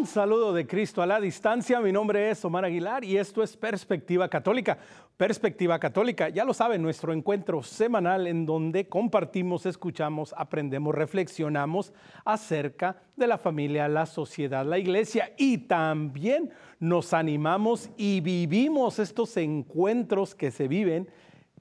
[0.00, 3.54] Un saludo de Cristo a la distancia, mi nombre es Omar Aguilar y esto es
[3.54, 4.78] Perspectiva Católica.
[5.18, 11.92] Perspectiva Católica, ya lo saben, nuestro encuentro semanal en donde compartimos, escuchamos, aprendemos, reflexionamos
[12.24, 19.36] acerca de la familia, la sociedad, la iglesia y también nos animamos y vivimos estos
[19.36, 21.10] encuentros que se viven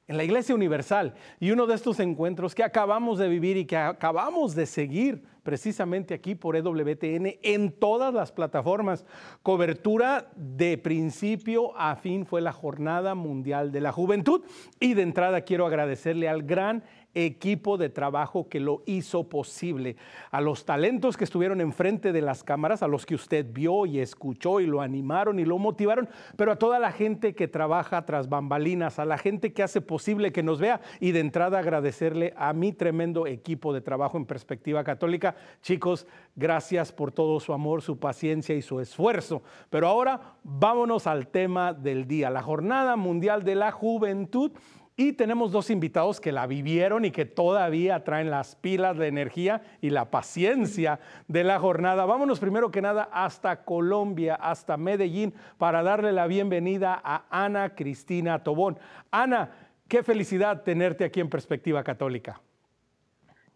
[0.09, 1.13] en la Iglesia Universal.
[1.39, 6.15] Y uno de estos encuentros que acabamos de vivir y que acabamos de seguir precisamente
[6.15, 9.05] aquí por EWTN en todas las plataformas.
[9.43, 14.41] Cobertura de principio a fin fue la Jornada Mundial de la Juventud.
[14.79, 19.95] Y de entrada quiero agradecerle al gran equipo de trabajo que lo hizo posible,
[20.31, 23.99] a los talentos que estuvieron enfrente de las cámaras, a los que usted vio y
[23.99, 28.29] escuchó y lo animaron y lo motivaron, pero a toda la gente que trabaja tras
[28.29, 32.53] bambalinas, a la gente que hace posible que nos vea y de entrada agradecerle a
[32.53, 35.35] mi tremendo equipo de trabajo en perspectiva católica.
[35.61, 39.41] Chicos, gracias por todo su amor, su paciencia y su esfuerzo.
[39.69, 44.51] Pero ahora vámonos al tema del día, la Jornada Mundial de la Juventud
[44.99, 49.61] y tenemos dos invitados que la vivieron y que todavía traen las pilas de energía
[49.79, 52.05] y la paciencia de la jornada.
[52.05, 58.43] Vámonos primero que nada hasta Colombia, hasta Medellín, para darle la bienvenida a Ana Cristina
[58.43, 58.77] Tobón.
[59.09, 62.41] Ana, qué felicidad tenerte aquí en Perspectiva Católica.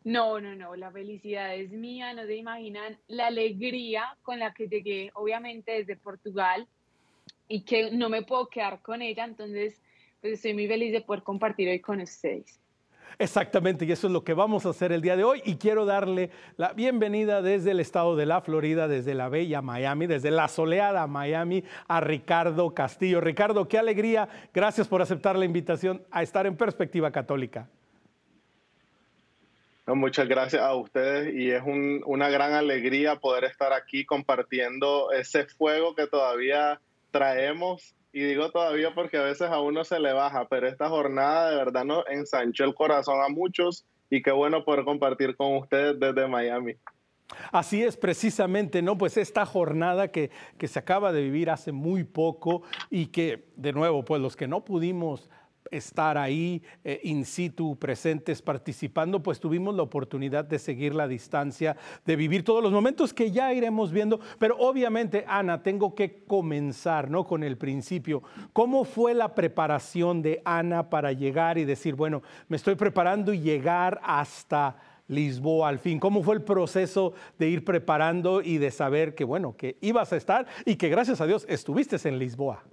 [0.06, 4.70] No, no, no, la felicidad es mía, no se imaginan la alegría con la que
[4.70, 6.70] llegué, obviamente desde Portugal,
[7.50, 9.82] y que no me puedo quedar con ella, entonces
[10.24, 12.58] pues estoy muy feliz de poder compartir hoy con ustedes.
[13.20, 15.42] Exactamente, y eso es lo que vamos a hacer el día de hoy.
[15.44, 20.08] Y quiero darle la bienvenida desde el estado de la Florida, desde la bella Miami,
[20.08, 23.20] desde la soleada Miami, a Ricardo Castillo.
[23.20, 24.30] Ricardo, qué alegría.
[24.54, 27.68] Gracias por aceptar la invitación a estar en Perspectiva Católica.
[29.88, 35.94] muchas gracias a ustedes y es una gran alegría poder estar aquí compartiendo ese fuego
[35.96, 36.80] que todavía
[37.12, 41.50] traemos y digo todavía porque a veces a uno se le baja, pero esta jornada
[41.50, 46.00] de verdad nos ensanchó el corazón a muchos y qué bueno poder compartir con ustedes
[46.00, 46.76] desde Miami.
[47.52, 48.96] Así es precisamente, ¿no?
[48.98, 50.30] Pues esta jornada que,
[50.60, 54.48] que se acaba de vivir hace muy poco y que, de nuevo, pues los que
[54.48, 55.32] no pudimos
[55.72, 61.76] estar ahí eh, in situ, presentes, participando, pues tuvimos la oportunidad de seguir la distancia,
[62.06, 64.20] de vivir todos los momentos que ya iremos viendo.
[64.40, 67.26] Pero obviamente, Ana, tengo que comenzar ¿no?
[67.26, 68.24] con el principio.
[68.54, 73.40] ¿Cómo fue la preparación de Ana para llegar y decir, bueno, me estoy preparando y
[73.40, 74.78] llegar hasta...
[75.10, 76.00] Lisboa al fin?
[76.00, 80.16] ¿Cómo fue el proceso de ir preparando y de saber que, bueno, que ibas a
[80.16, 82.64] estar y que gracias a Dios estuviste en Lisboa?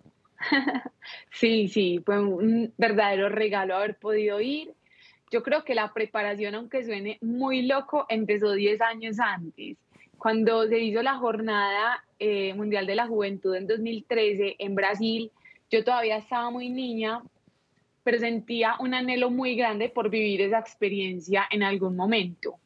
[1.30, 4.74] Sí, sí, fue un verdadero regalo haber podido ir.
[5.30, 9.76] Yo creo que la preparación, aunque suene muy loco, empezó 10 años antes.
[10.18, 15.30] Cuando se hizo la Jornada eh, Mundial de la Juventud en 2013 en Brasil,
[15.70, 17.22] yo todavía estaba muy niña,
[18.02, 22.56] pero sentía un anhelo muy grande por vivir esa experiencia en algún momento.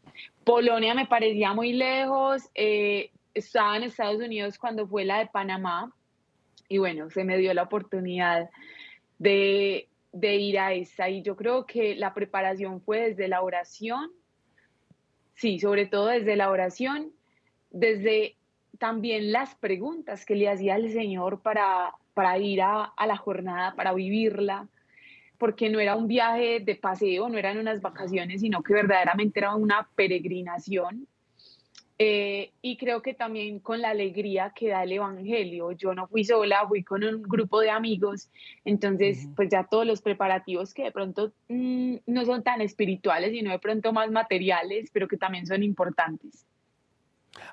[0.43, 5.93] Polonia me parecía muy lejos, eh, estaba en Estados Unidos cuando fue la de Panamá,
[6.75, 8.51] y bueno, se me dio la oportunidad
[9.21, 14.11] de, ir a esa y yo creo que la preparación fue desde la oración,
[15.35, 17.13] sí, sobre todo desde la oración,
[17.71, 18.35] desde
[18.81, 23.77] también las preguntas que le hacía al Señor para, para ir a, a la jornada,
[23.77, 24.67] para vivirla,
[25.39, 29.55] porque no era un viaje de paseo, no eran unas vacaciones, sino que verdaderamente era
[29.55, 31.07] una peregrinación
[31.97, 35.73] eh, y creo que también con la alegría que da el Evangelio.
[35.73, 38.31] Yo no fui sola, fui con un grupo de amigos,
[38.65, 43.53] entonces pues ya todos los preparativos que de pronto mm, no son tan espirituales, sino
[43.53, 46.47] de pronto más materiales, pero que también son importantes.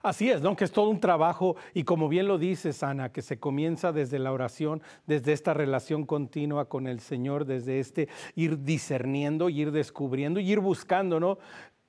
[0.04, 0.56] Así es, ¿no?
[0.56, 4.20] Que es todo un trabajo y como bien lo dices, Ana, que se comienza desde
[4.20, 10.40] la oración, desde esta relación continua con el Señor, desde este ir discerniendo, ir descubriendo
[10.40, 11.38] y ir buscando, ¿no?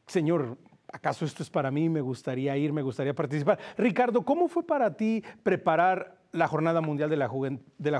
[0.07, 0.59] Señor,
[0.93, 1.89] ¿acaso esto es para mí?
[1.89, 3.59] Me gustaría ir, me gustaría participar.
[3.77, 7.29] Ricardo, ¿cómo fue para ti preparar la Jornada Mundial de la,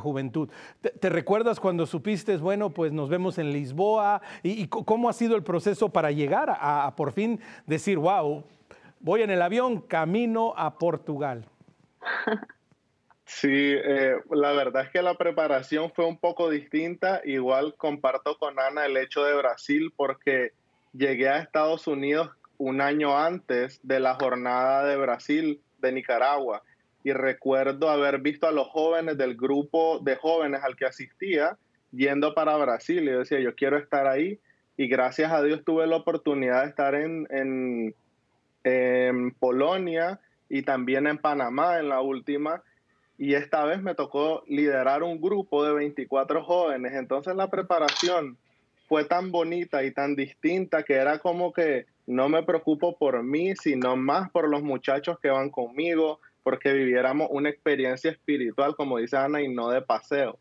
[0.01, 0.49] Juventud?
[0.81, 4.23] ¿Te, recuerdas cuando supiste, bueno, pues nos vemos en Lisboa?
[4.43, 8.45] ¿Y, cómo ha sido el proceso para llegar a, por fin decir, wow,
[9.01, 11.47] voy en el avión camino a Portugal?
[13.25, 17.23] Sí, eh, la verdad es que la preparación fue un poco distinta.
[17.25, 20.53] Igual comparto con Ana el hecho de Brasil porque
[20.93, 22.31] llegué a Estados Unidos
[22.63, 26.63] un año antes de la jornada de Brasil de Nicaragua.
[27.03, 31.59] Y recuerdo haber visto a los jóvenes del grupo de jóvenes al que asistía
[31.91, 33.03] yendo para Brasil.
[33.03, 34.39] Y yo decía, yo quiero estar ahí.
[34.77, 37.27] Y gracias a Dios tuve la oportunidad de estar en,
[38.63, 42.63] en, Polonia y también en Panamá en la última.
[43.19, 46.93] Y esta vez me tocó liderar un grupo de 24 jóvenes.
[46.95, 48.39] Entonces la preparación
[48.89, 53.55] fue tan bonita y tan distinta que era como que no me preocupo por mí,
[53.57, 59.17] sino más por los muchachos que van conmigo, porque viviéramos una experiencia espiritual, como dice
[59.17, 60.39] Ana, y no de paseo.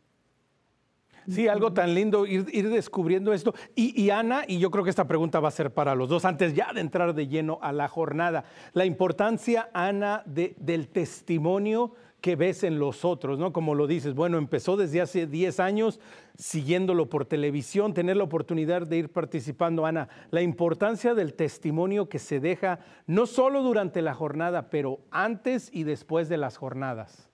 [1.28, 3.54] Sí, algo tan lindo ir, descubriendo esto.
[3.76, 6.54] Y, Ana, y yo creo que esta pregunta va a ser para los dos, antes
[6.54, 12.62] ya de entrar de lleno a la jornada, la importancia, Ana, del testimonio que ves
[12.62, 13.52] en los otros, ¿no?
[13.52, 16.00] Como lo dices, bueno, empezó desde hace 10 años
[16.38, 22.20] siguiéndolo por televisión, tener la oportunidad de ir participando, Ana, la importancia del testimonio que
[22.20, 27.28] se deja no solo durante la jornada, pero antes y después de las jornadas.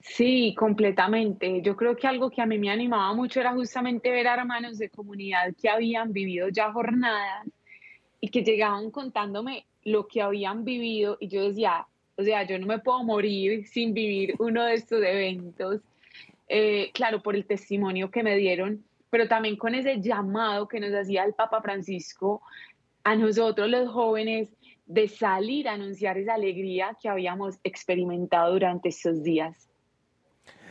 [0.00, 1.60] Sí, completamente.
[1.60, 4.78] Yo creo que algo que a mí me animaba mucho era justamente ver a hermanos
[4.78, 7.46] de comunidad que habían vivido ya jornadas
[8.20, 11.86] y que llegaban contándome lo que habían vivido y yo decía,
[12.20, 15.80] o sea, yo no me puedo morir sin vivir uno de estos eventos.
[16.48, 20.92] Eh, claro, por el testimonio que me dieron, pero también con ese llamado que nos
[20.92, 22.42] hacía el Papa Francisco
[23.04, 24.48] a nosotros los jóvenes
[24.86, 29.69] de salir a anunciar esa alegría que habíamos experimentado durante estos días.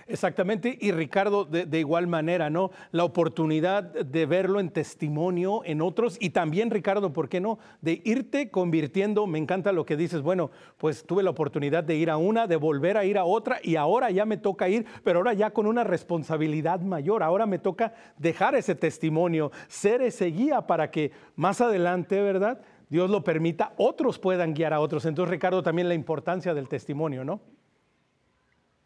[0.10, 2.72] Exactamente, y Ricardo, de, igual manera, ¿no?
[2.92, 7.60] La oportunidad de verlo en testimonio en otros y también, Ricardo, ¿por qué no?
[7.82, 12.10] De irte convirtiendo, me encanta lo que dices, bueno, pues tuve la oportunidad de ir
[12.10, 15.20] a una, de volver a ir a otra y ahora ya me toca ir, pero
[15.20, 20.66] ahora ya con una responsabilidad mayor, ahora me toca dejar ese testimonio, ser ese guía
[20.66, 22.62] para que más adelante, ¿verdad?
[22.90, 25.06] Dios lo permita, otros puedan guiar a otros.
[25.06, 27.59] Entonces, Ricardo, también la importancia del testimonio, ¿no?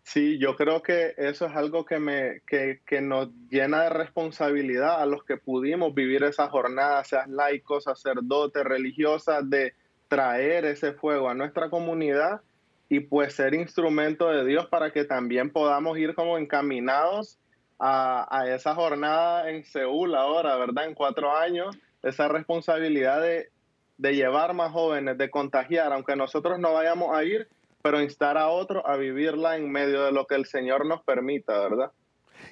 [0.04, 5.06] Sí, yo creo que eso es algo que, me, que, nos llena de responsabilidad a
[5.06, 9.74] los que pudimos vivir esa jornada, seas laicos, sacerdotes, religiosas, de
[10.10, 12.42] traer ese fuego a nuestra comunidad
[12.90, 17.40] y pues ser instrumento de Dios para que también podamos ir como encaminados
[17.80, 20.86] a, a esa jornada en Seúl ahora, ¿verdad?
[20.86, 23.50] En cuatro años, esa responsabilidad de,
[23.98, 27.48] de llevar más jóvenes, de contagiar, aunque nosotros no vayamos a ir,
[27.84, 31.60] pero instar a otro a vivirla en medio de lo que el Señor nos permita,
[31.60, 31.92] ¿verdad?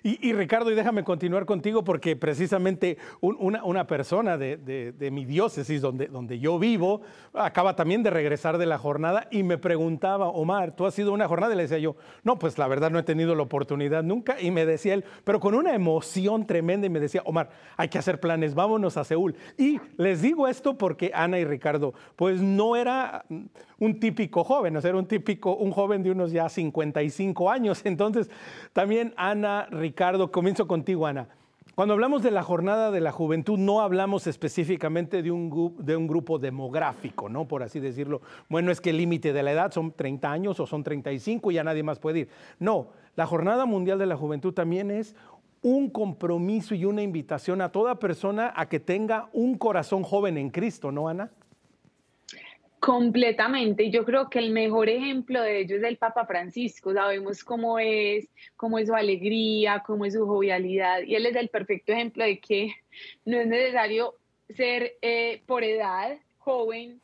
[0.03, 6.39] Y, Ricardo, y déjame continuar contigo porque precisamente una, persona de, mi diócesis donde, donde
[6.39, 7.01] yo vivo
[7.33, 11.27] acaba también de regresar de la jornada y me preguntaba, Omar, ¿tú has sido una
[11.27, 11.53] jornada?
[11.53, 14.42] Y le decía yo, no, pues la verdad no he tenido la oportunidad nunca.
[14.42, 18.00] Y me decía él, pero con una emoción tremenda y me decía, Omar, hay que
[18.00, 19.36] hacer planes, vámonos a Seúl.
[19.57, 23.25] Y les digo esto porque Ana y Ricardo, pues no era
[23.81, 27.81] un típico joven, o era un típico, un joven de unos ya 55 años.
[27.86, 28.30] Entonces,
[28.74, 29.90] también Ana, Ricardo,
[30.31, 31.27] comienzo contigo, Ana.
[31.75, 36.05] Cuando hablamos de la jornada de la juventud, no hablamos específicamente de un, de un
[36.05, 37.47] grupo demográfico, ¿no?
[37.47, 38.21] Por así decirlo.
[38.50, 41.55] Bueno, es que el límite de la edad son 30 años o son 35 y
[41.55, 42.29] ya nadie más puede ir.
[42.60, 45.15] No, la Jornada Mundial de la Juventud también es
[45.62, 50.50] un compromiso y una invitación a toda persona a que tenga un corazón joven en
[50.50, 51.31] Cristo, ¿no, Ana?
[52.81, 56.91] Completamente, yo creo que el mejor ejemplo de ello es el Papa Francisco.
[56.91, 61.50] Sabemos cómo es, cómo es su alegría, cómo es su jovialidad, y él es el
[61.50, 62.73] perfecto ejemplo de que
[63.23, 64.15] no es necesario
[64.50, 67.00] ser eh, por edad joven,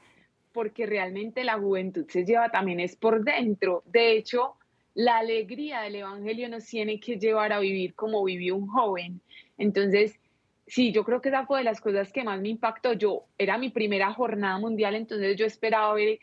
[0.52, 3.84] porque realmente la juventud se lleva también es por dentro.
[3.86, 4.56] De hecho,
[4.96, 9.22] la alegría del Evangelio nos tiene que llevar a vivir como vivió un joven.
[9.60, 10.20] Entonces,
[10.68, 12.94] sí, yo creo que esa fue de las cosas que más me impactó.
[12.94, 16.20] Yo era mi primera jornada mundial, entonces yo esperaba ver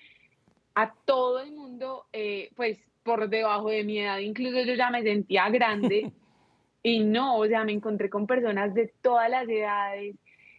[0.74, 5.02] a todo el mundo, eh, pues por debajo de mi edad, incluso yo ya me
[5.02, 6.10] sentía grande
[6.82, 10.16] y no, o sea, me encontré con personas de todas las edades,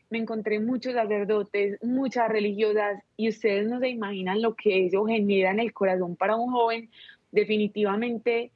[0.10, 5.52] me encontré muchos sacerdotes, muchas religiosas y ustedes no se imaginan lo que eso genera
[5.52, 6.90] en el corazón para un joven.
[7.32, 8.52] Definitivamente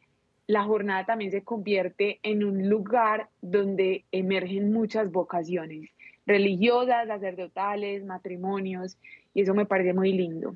[0.49, 5.91] la jornada también se convierte en un lugar donde emergen muchas vocaciones
[6.25, 8.97] religiosas, sacerdotales, matrimonios,
[9.35, 10.55] y eso me parece muy lindo.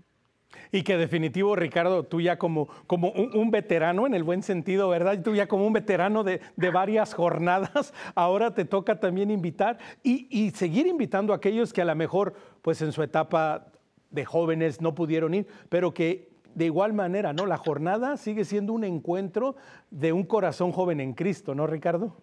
[0.72, 5.22] Y que definitivo, Ricardo, tú ya como, como un, veterano en el buen sentido, ¿verdad?
[5.22, 10.50] Tú ya como un veterano de, varias jornadas, ahora te toca también invitar y, y,
[10.52, 12.34] seguir invitando a aquellos que a lo mejor,
[12.64, 13.68] pues en su etapa
[14.10, 17.46] de jóvenes no pudieron ir, pero que de igual manera, ¿no?
[17.46, 19.56] La jornada sigue siendo un encuentro
[19.92, 22.16] de un corazón joven en Cristo, ¿no, Ricardo?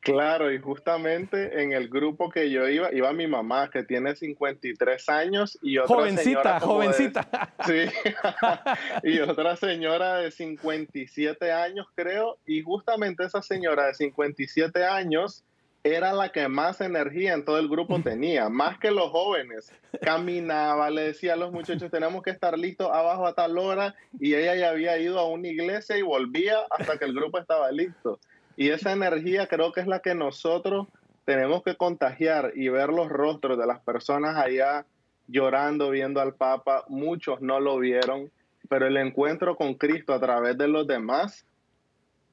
[0.00, 5.08] Claro, y justamente en el grupo que yo iba, iba mi mamá, que tiene 53
[5.08, 7.54] años, y otra jovencita, jovencita.
[7.66, 7.84] sí,
[9.02, 15.44] y otra señora de 57 años, creo, y justamente esa señora de 57 años
[15.84, 19.72] era la que más energía en todo el grupo tenía, más que los jóvenes.
[20.02, 24.34] Caminaba, le decía a los muchachos, tenemos que estar listos abajo a tal hora, y
[24.34, 28.18] ella ya había ido a una iglesia y volvía hasta que el grupo estaba listo.
[28.56, 30.88] Y esa energía creo que es la que nosotros
[31.24, 34.86] tenemos que contagiar y ver los rostros de las personas allá
[35.28, 36.84] llorando, viendo al Papa.
[36.88, 38.30] Muchos no lo vieron,
[38.68, 41.44] pero el encuentro con Cristo a través de los demás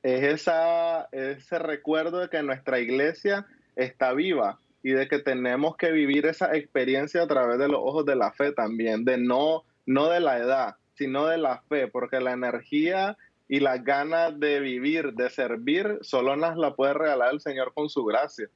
[0.06, 5.92] es esa, ese recuerdo de que nuestra iglesia está viva y de que tenemos que
[5.92, 10.10] vivir esa experiencia a través de los ojos de la fe también, de no, no
[10.10, 15.14] de la edad, sino de la fe, porque la energía y las ganas de vivir,
[15.14, 18.48] de servir, solo nos la puede regalar el Señor con su gracia.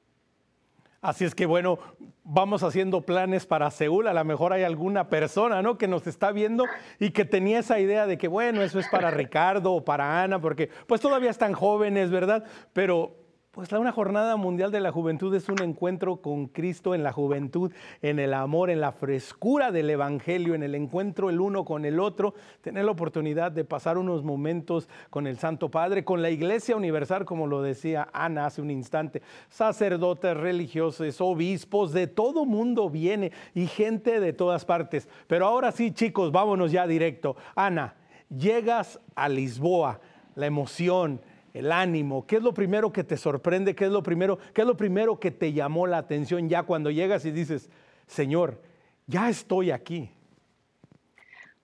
[1.01, 1.79] Así es que bueno,
[2.23, 4.07] vamos haciendo planes para Seúl.
[4.07, 5.77] A lo mejor hay alguna persona, ¿no?
[5.77, 6.65] Que nos está viendo
[6.99, 10.41] y que tenía esa idea de que bueno, eso es para Ricardo o para Ana,
[10.41, 12.43] porque pues todavía están jóvenes, ¿verdad?
[12.73, 13.18] Pero
[13.51, 17.71] pues una jornada mundial de la juventud es un encuentro con Cristo en la juventud,
[18.03, 21.99] en el amor, en la frescura del Evangelio, en el encuentro el uno con el
[21.99, 26.75] otro, tener la oportunidad de pasar unos momentos con el Santo Padre, con la Iglesia
[26.75, 33.31] Universal, como lo decía Ana hace un instante, sacerdotes religiosos, obispos, de todo mundo viene
[33.55, 35.09] y gente de todas partes.
[35.25, 37.35] Pero ahora sí, chicos, vámonos ya directo.
[37.55, 37.95] Ana,
[38.29, 39.99] llegas a Lisboa,
[40.35, 41.19] la emoción,
[41.53, 42.25] el ánimo?
[42.25, 43.75] ¿Qué es lo primero que te sorprende?
[43.75, 46.91] ¿Qué es lo primero, qué es lo primero que te llamó la atención ya cuando
[46.91, 47.69] llegas y dices,
[48.07, 48.61] Señor,
[49.07, 50.09] ya estoy aquí?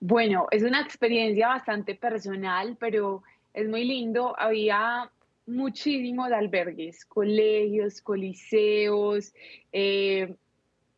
[0.00, 3.22] Bueno, es una experiencia bastante personal, pero
[3.54, 4.38] es muy lindo.
[4.38, 5.10] Había
[5.46, 9.32] muchísimos albergues, colegios, coliseos,
[9.72, 10.34] eh,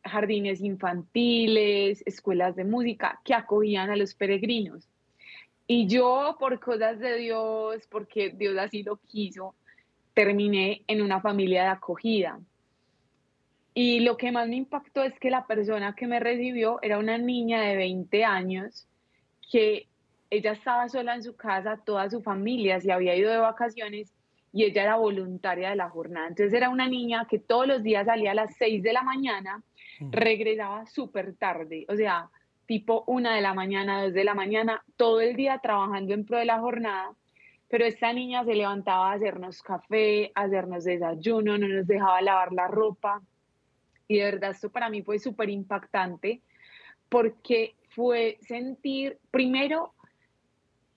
[0.02, 4.88] jardines infantiles, escuelas de música que acogían a los peregrinos.
[5.70, 9.54] Y yo, por cosas de Dios, porque Dios así lo quiso,
[10.14, 12.40] terminé en una familia de acogida.
[13.74, 17.18] Y lo que más me impactó es que la persona que me recibió era una
[17.18, 18.88] niña de 20 años
[19.52, 19.86] que
[20.30, 24.14] ella estaba sola en su casa, toda su familia se había ido de vacaciones
[24.54, 26.28] y ella era voluntaria de la jornada.
[26.28, 29.62] Entonces era una niña que todos los días salía a las 6 de la mañana,
[30.00, 31.84] regresaba súper tarde.
[31.90, 32.30] O sea,
[32.68, 36.36] tipo una de la mañana, dos de la mañana, todo el día trabajando en pro
[36.36, 37.14] de la jornada,
[37.68, 42.52] pero esta niña se levantaba a hacernos café, a hacernos desayuno, no nos dejaba lavar
[42.52, 43.22] la ropa.
[44.06, 46.42] Y de verdad esto para mí fue súper impactante
[47.08, 49.94] porque fue sentir, primero,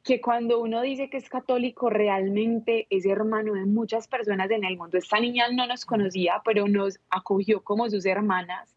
[0.04, 4.76] que cuando uno dice que es católico, realmente es hermano de muchas personas en el
[4.76, 4.98] mundo.
[4.98, 8.76] Esta niña no nos conocía, pero nos acogió como sus hermanas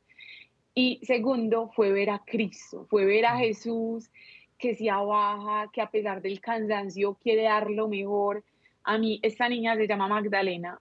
[0.74, 4.10] y segundo, fue ver a Cristo, fue ver a Jesús
[4.58, 8.42] que se abaja, que a pesar del cansancio quiere dar lo mejor.
[8.82, 10.80] A mí, esta niña se llama Magdalena.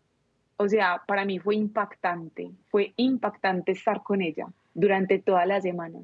[0.58, 6.00] O sea, para mí fue impactante, fue impactante estar con ella durante toda la semana.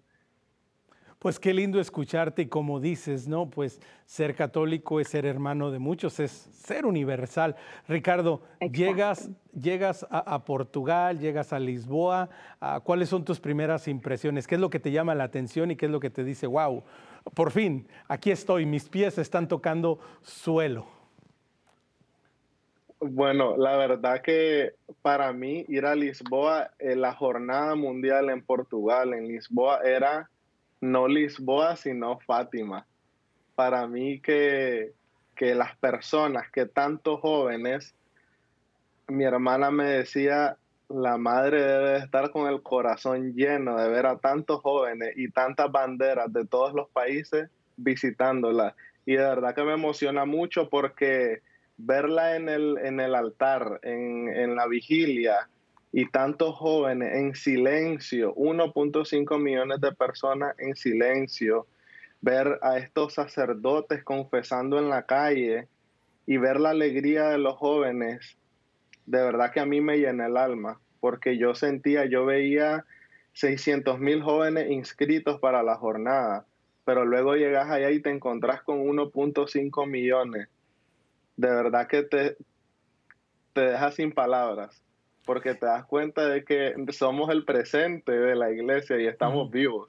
[1.19, 3.49] Pues qué lindo escucharte y como dices, ¿no?
[3.49, 7.57] Pues ser católico es ser hermano de muchos, es ser universal.
[7.89, 12.29] Ricardo, llegas, llegas a, Portugal, llegas a Lisboa,
[12.85, 14.47] ¿cuáles son tus primeras impresiones?
[14.47, 16.47] ¿Qué es lo que te llama la atención y qué es lo que te dice,
[16.47, 16.83] wow,
[17.33, 20.87] por fin, aquí estoy, mis pies están tocando suelo?
[23.01, 29.27] Bueno, la verdad que para mí ir a Lisboa, la jornada mundial en Portugal, en
[29.27, 30.29] Lisboa, era
[30.81, 32.85] no Lisboa, sino Fátima.
[33.55, 34.93] Para mí que,
[35.35, 37.95] que las personas, que tantos jóvenes,
[39.07, 40.57] mi hermana me decía,
[40.87, 45.71] la madre debe estar con el corazón lleno de ver a tantos jóvenes y tantas
[45.71, 48.75] banderas de todos los países visitándola.
[49.05, 51.41] Y de verdad que me emociona mucho porque
[51.77, 55.47] verla en el, en el altar, en, en la vigilia,
[55.91, 61.67] y tantos jóvenes en silencio, 1.5 millones de personas en silencio,
[62.21, 65.67] ver a estos sacerdotes confesando en la calle
[66.27, 68.37] y ver la alegría de los jóvenes,
[69.05, 72.85] de verdad que a mí me llena el alma, porque yo sentía, yo veía
[73.33, 76.45] 600 mil jóvenes inscritos para la jornada,
[76.85, 80.49] pero luego llegas allá y te encontrás con 1.5 millones.
[81.35, 82.37] De verdad que te,
[83.53, 84.83] te deja sin palabras
[85.29, 89.87] porque te das cuenta de que somos el presente de la iglesia y estamos vivos.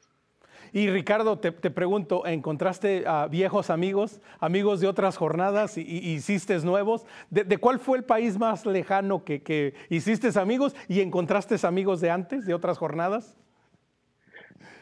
[0.70, 7.06] Y Ricardo, te, pregunto, ¿encontraste a viejos amigos, amigos de otras jornadas y, hiciste nuevos?
[7.30, 12.10] ¿De, cuál fue el país más lejano que, que, hiciste amigos y encontraste amigos de
[12.10, 13.34] antes, de otras jornadas?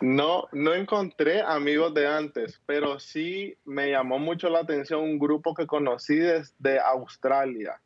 [0.00, 5.54] No, no encontré amigos de antes, pero sí me llamó mucho la atención un grupo
[5.54, 7.80] que conocí desde Australia,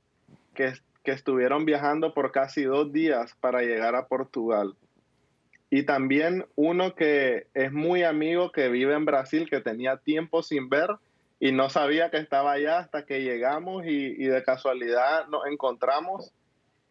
[0.54, 0.72] que
[1.02, 4.74] que estuvieron viajando por casi dos días para llegar a Portugal.
[5.70, 10.68] Y también uno que es muy amigo que vive en Brasil, que tenía tiempo sin
[10.68, 10.90] ver
[11.40, 16.30] y no sabía que estaba allá hasta que llegamos y, de casualidad nos encontramos.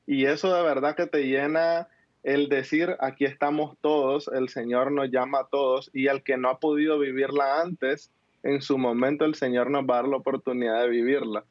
[0.06, 1.88] Y eso de verdad que te llena
[2.24, 6.50] el decir, aquí estamos todos, el Señor nos llama a todos y el que no
[6.50, 8.12] ha podido vivirla antes,
[8.44, 11.46] en su momento el Señor nos va a dar la oportunidad de vivirla.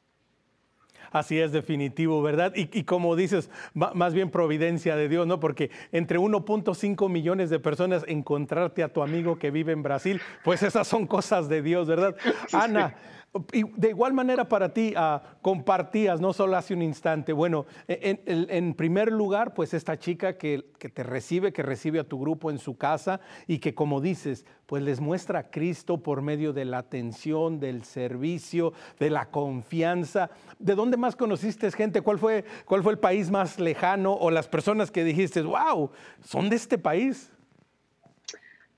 [1.11, 2.52] Así es definitivo, ¿verdad?
[2.55, 5.40] Y, como dices, más bien providencia de Dios, ¿no?
[5.40, 10.62] Porque entre 1.5 millones de personas encontrarte a tu amigo que vive en Brasil, pues
[10.62, 12.14] esas son cosas de Dios, ¿verdad?
[12.52, 12.95] Ana.
[13.32, 19.12] De igual manera para ti, uh, compartías, no solo hace un instante, bueno, en, primer
[19.12, 22.76] lugar, pues esta chica que, que, te recibe, que recibe a tu grupo en su
[22.76, 27.60] casa y que como dices, pues les muestra a Cristo por medio de la atención,
[27.60, 30.30] del servicio, de la confianza.
[30.58, 32.02] ¿De dónde más conociste gente?
[32.02, 35.90] ¿Cuál fue, cuál fue el país más lejano o las personas que dijiste, wow,
[36.25, 37.32] son de este país?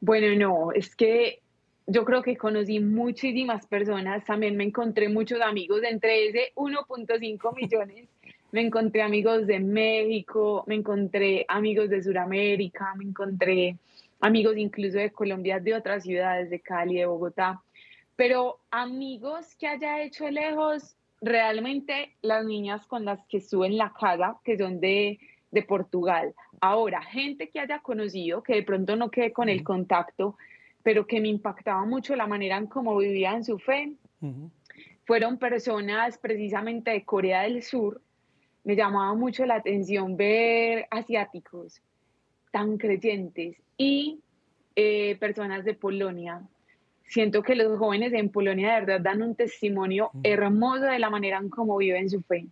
[0.00, 1.41] Bueno, no, es que
[1.86, 8.08] yo creo que conocí muchísimas personas, también me encontré muchos amigos, entre ese 1.5 millones,
[8.52, 13.76] me encontré amigos de México, me encontré amigos de Sudamérica, me encontré
[14.20, 17.60] amigos incluso de Colombia, de otras ciudades, de Cali, de Bogotá,
[18.14, 23.92] pero amigos que haya hecho lejos, realmente las niñas con las que estuve en la
[23.98, 25.18] casa, que son de,
[25.50, 26.34] de Portugal.
[26.60, 30.36] Ahora, gente que haya conocido, que de pronto no quede con el contacto,
[30.82, 33.92] pero que me impactaba mucho la manera en cómo vivían su fe.
[35.04, 38.00] Fueron personas precisamente de Corea del Sur.
[38.64, 41.82] Me llamaba mucho la atención ver asiáticos
[42.52, 44.20] tan creyentes y
[44.76, 46.42] eh, personas de Polonia.
[47.04, 51.38] Siento que los jóvenes en Polonia de verdad dan un testimonio hermoso de la manera
[51.38, 52.46] en cómo viven su fe.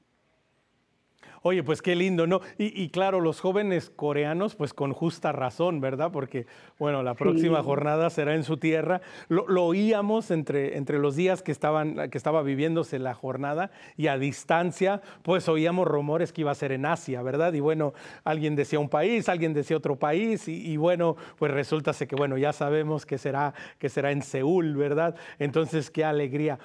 [1.43, 2.41] Oye, pues qué lindo, ¿no?
[2.59, 6.11] Y, claro, los jóvenes coreanos, pues con justa razón, ¿verdad?
[6.13, 6.47] Porque,
[6.79, 9.01] bueno, la próxima jornada será en su tierra.
[9.29, 14.19] Lo, oíamos entre, entre los días que, estaban, que estaba viviéndose la jornada y a
[14.19, 17.53] distancia, pues oíamos rumores que iba a ser en Asia, ¿verdad?
[17.53, 22.17] Y bueno, alguien decía un país, alguien decía otro país y, bueno, pues resulta que,
[22.17, 25.17] bueno, ya sabemos que será, que será en Seúl, ¿verdad?
[25.39, 26.59] Entonces, qué alegría.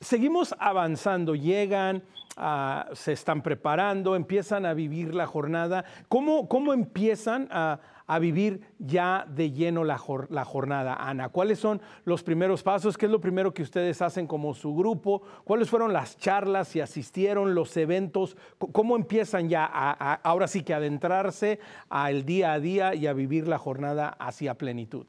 [0.00, 2.02] Seguimos avanzando, llegan
[2.36, 5.84] Ah, se están preparando, empiezan a vivir la jornada.
[6.08, 7.78] ¿Cómo, cómo empiezan a,
[8.20, 11.28] vivir ya de lleno la, jornada, Ana?
[11.28, 12.98] ¿Cuáles son los primeros pasos?
[12.98, 15.22] ¿Qué es lo primero que ustedes hacen como su grupo?
[15.44, 16.68] ¿Cuáles fueron las charlas?
[16.68, 18.36] ¿Si asistieron los eventos?
[18.58, 23.46] ¿Cómo empiezan ya a, ahora sí que adentrarse al día a día y a vivir
[23.46, 25.06] la jornada hacia plenitud?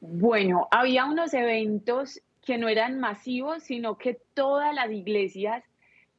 [0.00, 5.64] Bueno, había unos eventos que no eran masivos, sino que todas las iglesias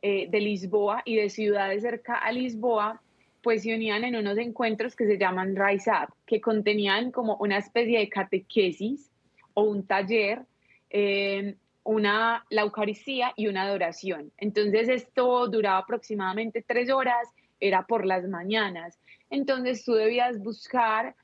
[0.02, 3.02] eh, de Lisboa y de ciudades cerca a Lisboa,
[3.42, 7.58] pues se unían en unos encuentros que se llaman Rise Up, que contenían como una
[7.58, 9.10] especie de catequesis
[9.54, 10.42] o un taller,
[10.90, 14.34] eh, una, la Eucaristía y una adoración.
[14.38, 17.26] Entonces esto duraba aproximadamente tres horas,
[17.62, 19.00] era por las mañanas.
[19.30, 21.16] Entonces tú debías buscar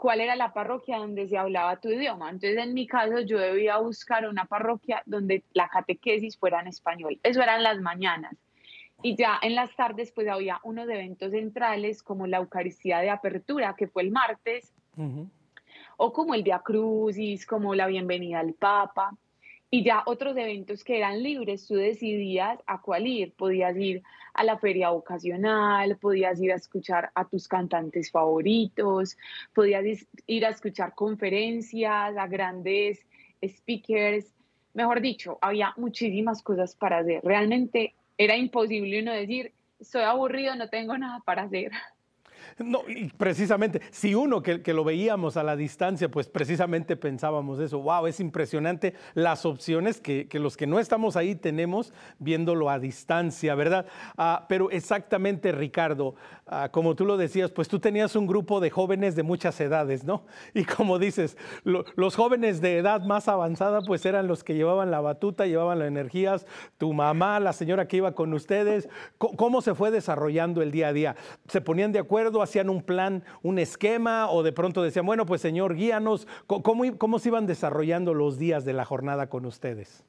[0.00, 2.30] cuál era la parroquia donde se hablaba tu idioma.
[2.30, 7.20] Entonces, en mi caso, yo debía buscar una parroquia donde la catequesis fuera en español.
[7.22, 8.34] Eso eran las mañanas.
[9.02, 13.74] Y ya en las tardes, pues había unos eventos centrales como la Eucaristía de Apertura,
[13.76, 14.72] que fue el martes,
[15.98, 19.14] o como el Via Crucis, como la bienvenida al Papa.
[19.72, 23.32] Y ya otros eventos que eran libres, tú decidías a cuál ir.
[23.34, 24.02] Podías ir
[24.34, 29.16] a la feria vocacional, podías ir a escuchar a tus cantantes favoritos,
[29.54, 33.00] podías ir a escuchar conferencias a grandes
[33.46, 34.34] speakers.
[34.74, 37.20] Mejor dicho, había muchísimas cosas para hacer.
[37.22, 41.70] Realmente era imposible uno decir, estoy aburrido, no tengo nada para hacer.
[42.58, 47.80] No, y precisamente, si uno que, lo veíamos a la distancia, pues precisamente pensábamos eso,
[47.80, 53.54] wow, es impresionante las opciones que, los que no estamos ahí tenemos viéndolo a distancia,
[53.54, 53.86] ¿verdad?
[54.16, 56.14] Ah, pero exactamente, Ricardo,
[56.46, 60.04] ah, como tú lo decías, pues tú tenías un grupo de jóvenes de muchas edades,
[60.04, 60.24] ¿no?
[60.54, 65.00] Y como dices, los jóvenes de edad más avanzada, pues eran los que llevaban la
[65.00, 66.46] batuta, llevaban las energías,
[66.78, 70.92] tu mamá, la señora que iba con ustedes, ¿cómo se fue desarrollando el día a
[70.92, 71.16] día?
[71.48, 72.29] ¿Se ponían de acuerdo?
[72.42, 76.26] Hacían un plan, un esquema o de pronto decían, bueno, pues Señor, guíanos?
[76.46, 80.04] ¿Cómo, cómo se iban desarrollando los días de la jornada con ustedes?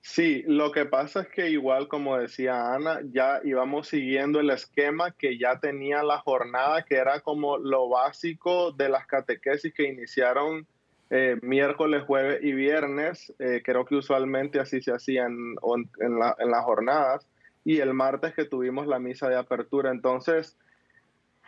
[0.00, 5.10] Sí, lo que pasa es que igual como decía Ana, ya íbamos siguiendo el esquema
[5.10, 10.64] que ya tenía la jornada, que era como lo básico de las catequesis que iniciaron
[11.10, 13.34] eh, miércoles, jueves y viernes.
[13.40, 15.90] Eh, creo que usualmente así se hacían en,
[16.38, 17.26] en las jornadas
[17.64, 19.90] y el martes que tuvimos la misa de apertura.
[19.90, 20.56] Entonces,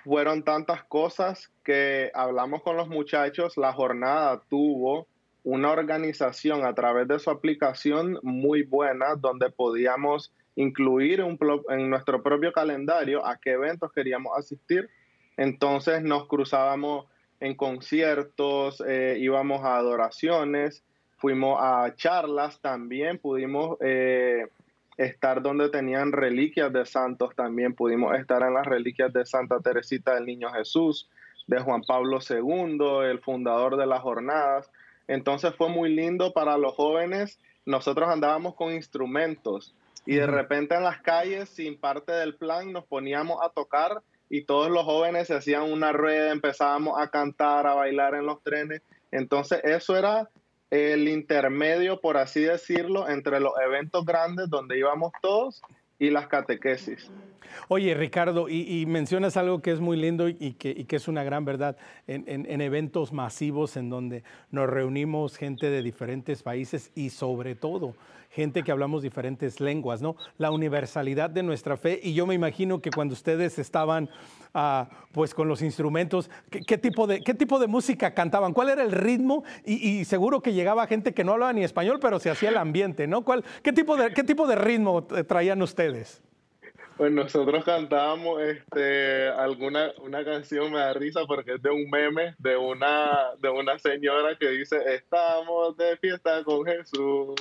[0.08, 5.06] fueron tantas cosas que hablamos con los muchachos, la jornada tuvo
[5.44, 12.52] una organización a través de su aplicación muy buena donde podíamos incluir en nuestro propio
[12.52, 14.88] calendario a qué eventos queríamos asistir.
[15.36, 17.04] Entonces nos cruzábamos
[17.38, 20.82] en conciertos, eh, íbamos a adoraciones,
[21.18, 24.46] fuimos a charlas también, pudimos eh,
[24.98, 30.14] estar donde tenían reliquias de santos también, pudimos estar en las reliquias de Santa Teresita
[30.14, 31.08] del Niño Jesús,
[31.46, 34.70] de Juan Pablo II, el fundador de las jornadas.
[35.06, 37.38] Entonces fue muy lindo para los jóvenes.
[37.64, 42.84] Nosotros andábamos con instrumentos y de repente en las calles, sin parte del plan, nos
[42.84, 47.74] poníamos a tocar y todos los jóvenes se hacían una rueda, empezábamos a cantar, a
[47.74, 48.82] bailar en los trenes.
[49.10, 50.28] Entonces eso era
[50.70, 55.62] el intermedio, por así decirlo, entre los eventos grandes donde íbamos todos
[55.98, 57.10] y las catequesis.
[57.68, 61.76] Oye, Ricardo, y, mencionas algo que es muy lindo y que, es una gran verdad.
[62.06, 67.94] En, eventos masivos en donde nos reunimos gente de diferentes países y sobre todo
[68.30, 70.16] gente que hablamos diferentes lenguas, ¿no?
[70.36, 72.00] La universalidad de nuestra fe.
[72.02, 74.08] Y yo me imagino que cuando ustedes estaban
[74.54, 78.52] ah, pues con los instrumentos, ¿qué, tipo de, ¿qué tipo de música cantaban?
[78.52, 79.44] ¿Cuál era el ritmo?
[79.64, 83.06] Y, seguro que llegaba gente que no hablaba ni español, pero se hacía el ambiente,
[83.06, 83.24] ¿no?
[83.24, 86.22] ¿Cuál, qué, tipo de, ¿Qué tipo de ritmo traían ustedes?
[86.98, 92.34] Pues nosotros cantábamos este, alguna una canción, me da risa porque es de un meme
[92.38, 97.36] de una, de una señora que dice, estamos de fiesta con Jesús.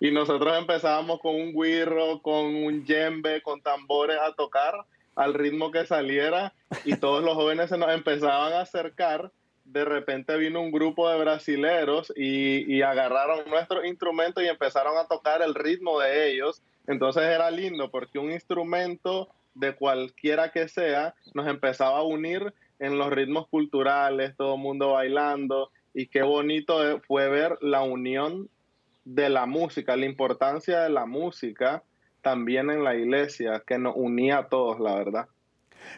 [0.00, 4.74] Y nosotros empezábamos con un guirro, con un yembe, con tambores a tocar
[5.14, 9.30] al ritmo que saliera y todos los jóvenes se nos empezaban a acercar.
[9.64, 15.06] De repente vino un grupo de brasileros y, y agarraron nuestros instrumentos y empezaron a
[15.06, 21.14] tocar el ritmo de ellos entonces era lindo porque un instrumento de cualquiera que sea
[21.34, 27.00] nos empezaba a unir en los ritmos culturales, todo el mundo bailando y qué bonito
[27.06, 28.48] fue ver la unión
[29.04, 31.82] de la música, la importancia de la música
[32.22, 35.28] también en la iglesia, que nos unía a todos, la verdad.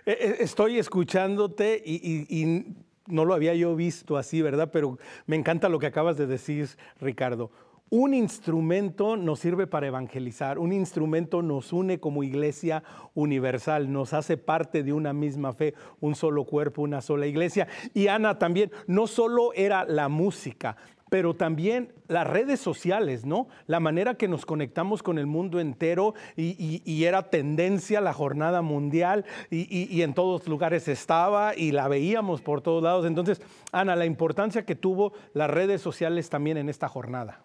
[0.06, 4.70] Eh, eh, estoy escuchándote y, y no lo había yo visto así, ¿verdad?
[4.72, 6.68] Pero me encanta lo que acabas de decir,
[7.00, 7.50] Ricardo
[7.92, 14.38] un instrumento nos sirve para evangelizar, un instrumento nos une como iglesia universal, nos hace
[14.38, 17.68] parte de una misma fe, un solo cuerpo, una sola iglesia.
[17.92, 20.78] Y Ana también, no solo era la música,
[21.12, 23.46] pero también las redes sociales, ¿no?
[23.66, 29.26] La manera que nos conectamos con el mundo entero y, era tendencia la jornada mundial
[29.50, 33.04] y, en todos lugares estaba y la veíamos por todos lados.
[33.04, 37.42] Entonces, Ana, la importancia que tuvo las redes sociales también en esta jornada.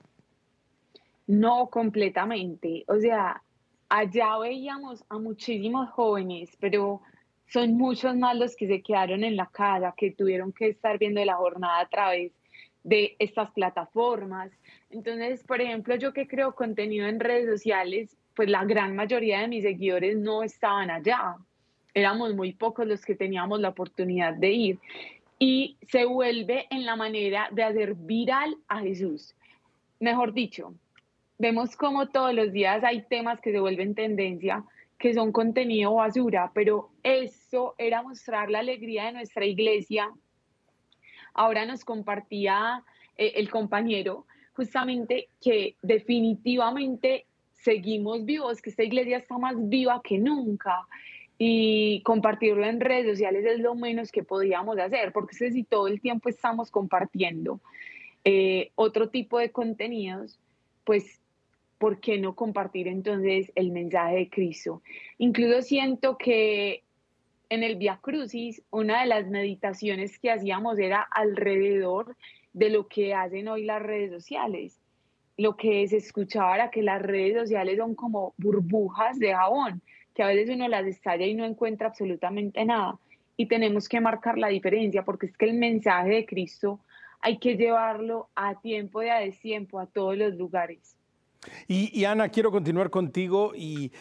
[1.26, 2.86] No completamente.
[2.88, 3.44] O sea,
[3.90, 7.02] allá veíamos a muchísimos jóvenes, pero
[7.48, 11.22] son muchos más los que se quedaron en la casa, que tuvieron que estar viendo
[11.26, 12.32] la jornada a través
[12.88, 14.50] de estas plataformas.
[14.90, 19.50] Entonces, por ejemplo, yo que creo contenido en redes sociales, pues la gran mayoría de
[19.50, 21.36] mis seguidores no estaban allá.
[21.94, 24.80] Éramos muy pocos los que teníamos la oportunidad de ir.
[25.38, 29.36] Y se vuelve en la manera de hacer viral a Jesús.
[30.00, 30.74] Mejor dicho,
[31.38, 34.64] vemos como todos los días hay temas que se vuelven tendencia,
[34.98, 40.10] que son contenido basura, pero eso era mostrar la alegría de nuestra iglesia.
[41.38, 42.84] Ahora nos compartía
[43.18, 50.18] eh, el compañero justamente que definitivamente seguimos vivos, que esta iglesia está más viva que
[50.18, 50.88] nunca
[51.38, 56.02] y compartirlo en redes sociales es lo menos que podíamos hacer, porque si todo el
[56.02, 57.62] tiempo estamos compartiendo
[58.24, 60.40] eh, otro tipo de contenidos,
[60.84, 61.22] pues
[61.78, 64.82] ¿por qué no compartir entonces el mensaje de Cristo?
[65.20, 66.84] Incluso siento que
[67.50, 72.16] en el Via Crucis, una de las meditaciones que hacíamos era alrededor
[72.54, 74.80] de lo que hacen hoy las redes sociales.
[75.38, 79.82] Lo que se escuchaba era que las redes sociales son como burbujas de jabón,
[80.16, 82.98] que a veces uno las estalla y no encuentra absolutamente nada.
[83.38, 86.80] Y tenemos que marcar la diferencia, porque es que el mensaje de Cristo
[87.22, 90.97] hay que llevarlo a tiempo y a destiempo a todos los lugares.
[91.68, 93.92] Y, Ana, quiero continuar contigo y,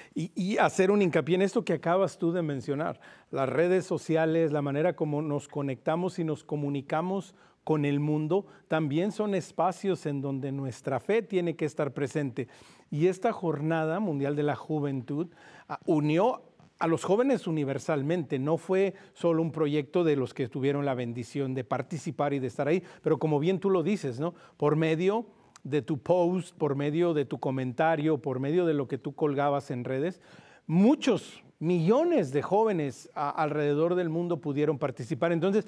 [0.58, 4.94] hacer un hincapié en esto que acabas tú de mencionar, las redes sociales, la manera
[4.94, 11.00] como nos conectamos y nos comunicamos con el mundo, también son espacios en donde nuestra
[11.00, 12.46] fe tiene que estar presente.
[12.90, 15.28] Y esta Jornada Mundial de la Juventud
[15.68, 16.42] ah, unió
[16.78, 21.54] a los jóvenes universalmente, no fue solo un proyecto de los que tuvieron la bendición
[21.54, 24.34] de participar y de estar ahí, pero como bien tú lo dices, ¿no?
[24.56, 25.26] Por medio
[25.70, 29.70] de tu post, por medio de tu comentario, por medio de lo que tú colgabas
[29.70, 30.20] en redes,
[30.66, 35.32] muchos millones de jóvenes alrededor del mundo pudieron participar.
[35.32, 35.66] Entonces,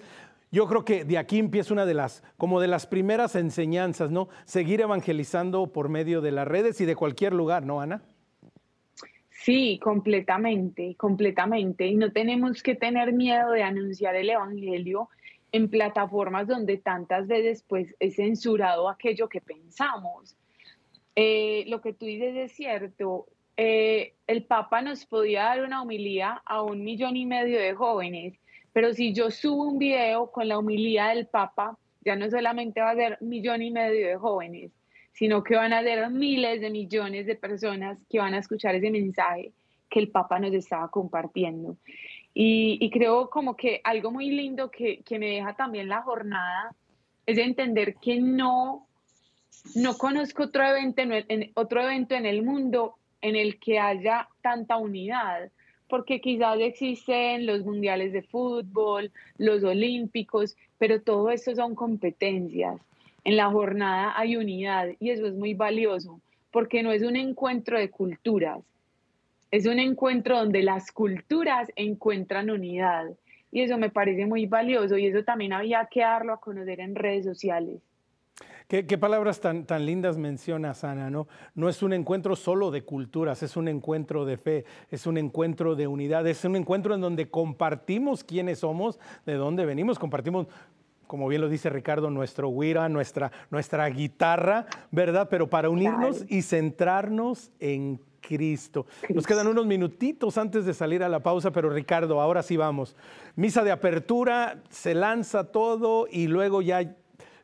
[0.51, 4.29] yo creo que de aquí empieza una de las, como de las primeras enseñanzas, ¿no?
[4.45, 8.03] Seguir evangelizando por medio de las redes y de cualquier lugar, ¿no, Ana?
[9.31, 11.87] Sí, completamente, completamente.
[11.87, 15.09] Y no tenemos que tener miedo de anunciar el Evangelio
[15.53, 20.37] en plataformas donde tantas veces pues es censurado aquello que pensamos.
[21.17, 23.27] Eh, lo que tú dices es cierto.
[23.57, 28.35] Eh, el Papa nos podía dar una homilía a un millón y medio de jóvenes,
[28.73, 32.91] pero si yo subo un video con la homilía del Papa, ya no solamente va
[32.91, 34.71] a ser millón y medio de jóvenes,
[35.13, 38.91] sino que van a ser miles de millones de personas que van a escuchar ese
[38.91, 39.53] mensaje
[39.91, 41.77] que el Papa nos estaba compartiendo.
[42.41, 46.73] Y, creo como que algo muy lindo que, que, me deja también la jornada
[47.27, 48.87] es entender que no,
[49.75, 54.77] no conozco otro evento en, otro evento en el mundo en el que haya tanta
[54.77, 55.51] unidad,
[55.89, 62.81] porque quizás existen los mundiales de fútbol, los olímpicos, pero todo esto son competencias.
[63.25, 66.21] En la jornada hay unidad y eso es muy valioso,
[66.53, 68.61] porque no es un encuentro de culturas,
[69.51, 73.07] es un encuentro donde las culturas encuentran unidad.
[73.51, 76.95] Y eso me parece muy valioso y eso también había que darlo a conocer en
[76.95, 77.81] redes sociales.
[78.69, 81.27] Qué, palabras tan, tan lindas mencionas, Ana, ¿no?
[81.55, 85.75] No es un encuentro solo de culturas, es un encuentro de fe, es un encuentro
[85.75, 90.49] de unidad, es un encuentro en donde compartimos quiénes somos, de dónde venimos, compartimos
[91.07, 95.29] como bien lo dice Ricardo, nuestro guira, nuestra, nuestra guitarra, ¿verdad?
[95.31, 98.87] Pero para unirnos y centrarnos en Cristo.
[99.09, 102.97] Nos quedan unos minutitos antes de salir a la pausa, pero Ricardo, ahora sí vamos.
[103.37, 106.97] Misa de apertura, se lanza todo y luego ya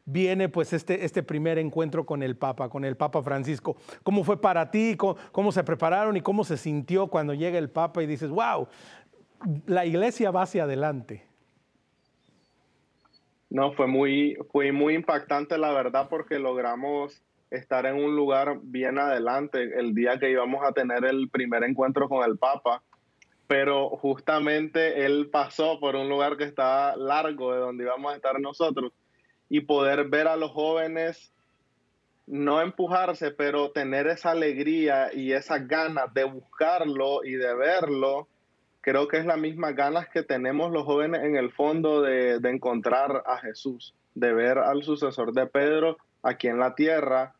[0.07, 3.77] viene pues este, este primer encuentro con el Papa, con el Papa Francisco.
[4.03, 4.97] ¿Cómo fue para ti?
[4.97, 8.69] ¿Cómo, se prepararon y cómo se sintió cuando llega el Papa y dices, wow,
[9.67, 11.27] la iglesia va hacia adelante?
[13.51, 17.23] No, fue muy, fue muy impactante la verdad porque logramos
[17.57, 22.09] estar en un lugar bien adelante el día que íbamos a tener el primer encuentro
[22.09, 22.83] con el Papa,
[23.47, 28.41] pero justamente él pasó por un lugar que estaba largo de donde íbamos a estar
[28.41, 28.93] nosotros
[29.49, 31.35] y poder ver a los jóvenes
[32.27, 38.29] no empujarse, pero tener esa alegría y esas ganas de buscarlo y de verlo,
[38.81, 42.51] creo que es la misma ganas que tenemos los jóvenes en el fondo de, de
[42.51, 47.35] encontrar a Jesús, de ver al sucesor de Pedro aquí en la tierra.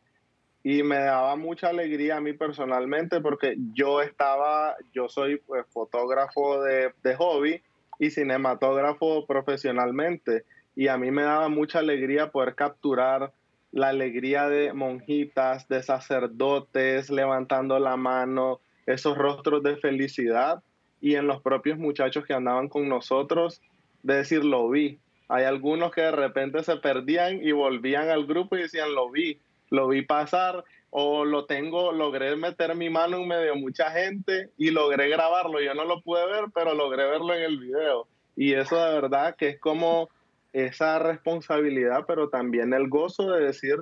[0.67, 6.59] Y me daba mucha alegría a mí personalmente porque yo estaba, yo soy pues, fotógrafo
[6.63, 7.61] de, de hobby
[7.99, 10.43] y cinematógrafo profesionalmente.
[10.75, 13.31] Y a mí me daba mucha alegría poder capturar
[13.73, 20.63] la alegría de monjitas, de sacerdotes levantando la mano, esos rostros de felicidad.
[20.99, 23.61] Y en los propios muchachos que andaban con nosotros,
[24.01, 24.97] de decir, lo vi.
[25.29, 29.39] Hay algunos que de repente se perdían y volvían al grupo y decían, lo vi,
[29.69, 34.49] lo vi pasar o lo tengo, logré meter mi mano en medio de mucha gente
[34.57, 35.59] y logré grabarlo.
[35.59, 38.07] Yo no lo pude ver, pero logré verlo en el video.
[38.35, 40.09] Y eso de verdad que es como
[40.53, 43.75] esa responsabilidad, pero también el gozo de decir,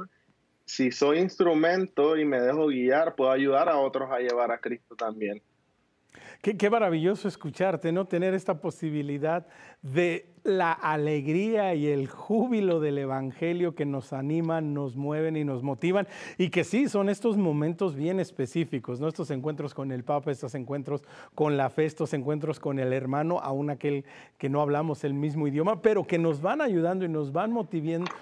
[0.66, 4.96] si soy instrumento y me dejo guiar, puedo ayudar a otros a llevar a Cristo
[4.96, 5.40] también.
[6.42, 8.06] Qué, qué maravilloso escucharte, ¿no?
[8.06, 9.46] Tener esta posibilidad
[9.84, 15.64] de la alegría y el júbilo del Evangelio que nos animan, nos mueven y nos
[15.64, 16.08] motivan.
[16.38, 19.08] Y que sí, son estos momentos bien específicos, ¿no?
[19.08, 21.04] Estos encuentros con el Papa, estos encuentros
[21.34, 24.04] con la fe, estos encuentros con el hermano, aún aquel
[24.38, 27.54] que no hablamos el mismo idioma, pero que nos van ayudando y nos van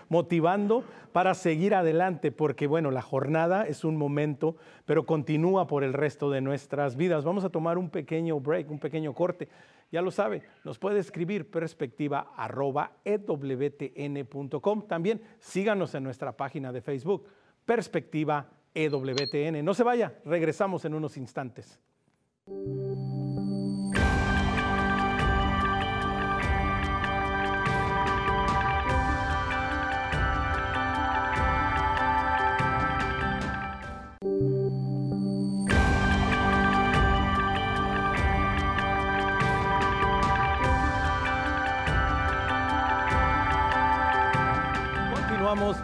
[0.10, 4.56] motivando para seguir adelante, porque bueno, la jornada es un momento,
[4.86, 7.26] pero continúa por el resto de nuestras vidas.
[7.26, 9.50] Vamos a tomar un pequeño break, un pequeño corte.
[9.92, 12.34] Ya lo sabe, nos puede escribir perspectiva
[13.04, 14.88] ewtn.com.
[14.88, 17.26] También síganos en nuestra página de Facebook,
[17.66, 19.64] Perspectiva EWTN.
[19.64, 21.80] No se vaya, regresamos en unos instantes.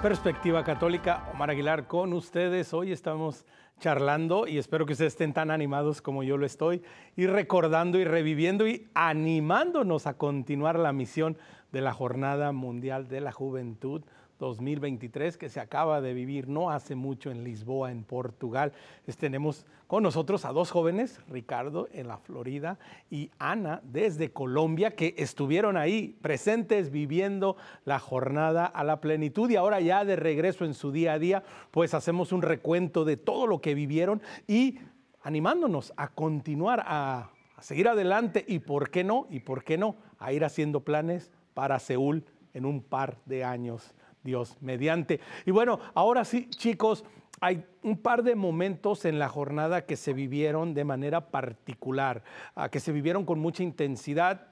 [0.02, 2.72] Perspectiva Católica, Omar Aguilar con ustedes.
[2.72, 3.46] Hoy estamos
[3.80, 6.84] charlando y espero que ustedes estén tan animados como yo lo estoy
[7.16, 11.38] y recordando y reviviendo y animándonos a continuar la misión
[11.72, 14.04] de la Jornada Mundial de la Juventud
[14.40, 18.74] 2023 que se acaba de vivir no hace mucho en Lisboa, en Portugal.
[19.18, 22.78] tenemos con nosotros a dos jóvenes, Ricardo en la Florida
[23.10, 29.56] y Ana desde Colombia, que estuvieron ahí presentes viviendo la jornada a la plenitud y
[29.56, 33.48] ahora ya de regreso en su día a día, pues hacemos un recuento de todo
[33.48, 34.80] lo que vivieron y
[35.24, 39.96] animándonos a continuar a, a seguir adelante y por qué no, y por qué no,
[40.20, 43.96] a ir haciendo planes para Seúl en un par de años.
[44.24, 45.20] Dios mediante.
[45.44, 47.04] Y bueno, ahora sí, chicos,
[47.42, 52.70] hay un par de momentos en la jornada que se vivieron de manera particular, ah,
[52.70, 54.50] que se vivieron con mucha intensidad.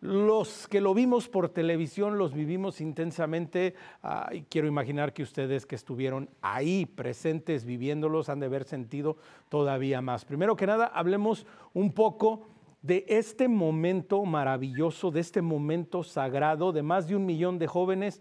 [0.00, 3.74] Los que lo vimos por televisión los vivimos intensamente
[4.04, 9.16] ah, y quiero imaginar que ustedes que estuvieron ahí presentes viviéndolos han de haber sentido
[9.48, 10.24] todavía más.
[10.24, 12.46] Primero que nada, hablemos un poco
[12.82, 18.20] de este momento maravilloso, de este momento sagrado de más de un millón de jóvenes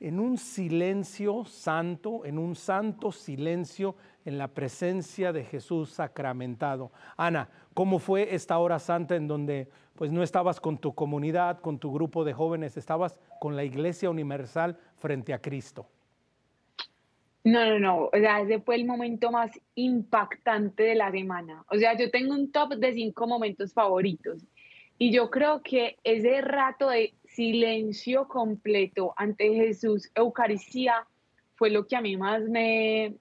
[0.00, 6.90] en un silencio santo, en un santo silencio en la presencia de Jesús sacramentado.
[7.16, 11.78] Ana, ¿cómo fue esta hora santa en donde pues no estabas con tu comunidad, con
[11.78, 15.86] tu grupo de jóvenes, estabas con la Iglesia Universal frente a Cristo?
[17.42, 21.64] No, no, no, o sea, ese fue el momento más impactante de la semana.
[21.70, 24.44] O sea, yo tengo un top de cinco momentos favoritos
[24.98, 31.06] y yo creo que ese rato de silencio completo ante Jesús, Eucaristía,
[31.54, 33.14] fue lo que a mí más me,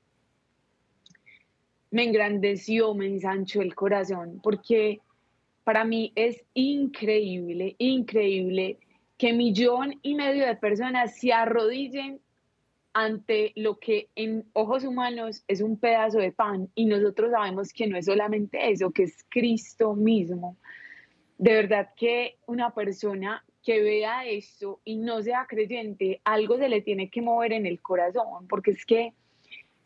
[1.92, 5.00] me engrandeció, me ensanchó el corazón, porque
[5.64, 8.78] para mí es increíble, increíble
[9.18, 12.20] que millón y medio de personas se arrodillen
[13.00, 17.88] ante lo que en ojos humanos es un pedazo de pan y nosotros sabemos que
[17.88, 20.58] no es solamente eso, que es Cristo mismo.
[21.38, 26.82] De verdad que una persona que vea esto y no sea creyente, algo se le
[26.82, 29.14] tiene que mover en el corazón, porque es que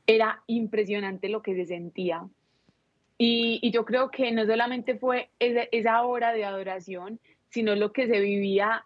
[0.07, 2.27] era impresionante lo que se sentía.
[3.19, 8.19] Y, yo creo que no solamente fue esa, hora de adoración, sino lo que se
[8.19, 8.85] vivía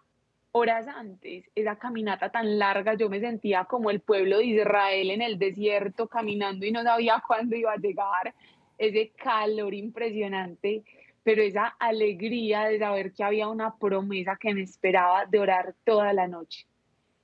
[0.58, 5.22] horas antes, esa caminata tan larga, yo me sentía como el pueblo de Israel en
[5.22, 8.34] el desierto caminando y no sabía cuándo iba a llegar,
[8.76, 10.84] ese calor impresionante
[11.28, 16.10] pero esa alegría de saber que había una promesa que me esperaba de orar toda
[16.14, 16.66] la noche.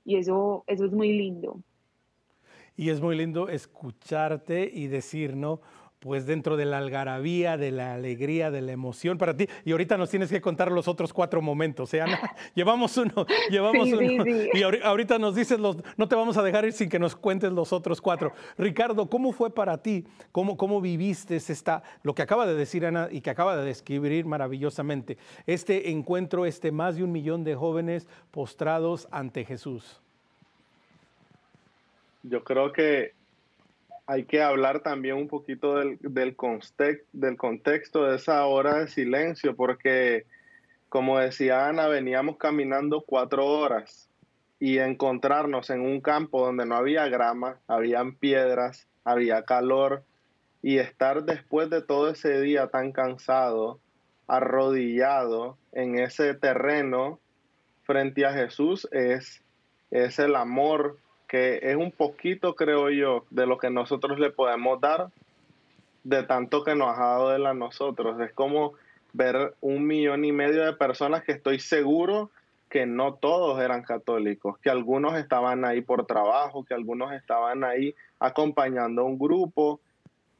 [0.03, 1.59] Y eso, eso es muy lindo.
[2.77, 5.59] Y es muy lindo escucharte y decir, ¿no?
[5.99, 9.47] Pues dentro de la algarabía, de la alegría, de la emoción para ti.
[9.63, 11.93] Y ahorita nos tienes que contar los otros cuatro momentos.
[11.95, 12.03] ¿eh,
[12.55, 14.23] llevamos uno, llevamos uno.
[14.53, 17.51] Y ahorita nos dices, los, no te vamos a dejar ir sin que nos cuentes
[17.51, 18.33] los otros cuatro.
[18.57, 20.05] Ricardo, ¿cómo fue para ti?
[20.31, 24.25] ¿Cómo, cómo viviste esta, lo que acaba de decir Ana y que acaba de describir
[24.25, 25.17] maravillosamente?
[25.47, 30.01] Este encuentro, este más de un millón de jóvenes postrados ante Jesús.
[32.21, 33.14] Yo creo que
[34.07, 36.35] hay que hablar también un poquito del, del,
[37.13, 40.25] del contexto de esa hora de silencio, porque
[40.89, 44.09] como decía Ana, veníamos caminando cuatro horas
[44.59, 50.03] y encontrarnos en un campo donde no había grama, habían piedras, había calor,
[50.61, 53.79] y estar después de todo ese día tan cansado,
[54.27, 57.19] arrodillado en ese terreno
[57.83, 59.43] frente a Jesús es,
[59.91, 64.79] es el amor que es un poquito, creo yo, de lo que nosotros le podemos
[64.79, 65.09] dar,
[66.03, 68.19] de tanto que nos ha dado de a nosotros.
[68.21, 68.73] Es como
[69.13, 72.29] ver un millón y medio de personas que estoy seguro
[72.69, 77.95] que no todos eran católicos, que algunos estaban ahí por trabajo, que algunos estaban ahí
[78.19, 79.79] acompañando a un grupo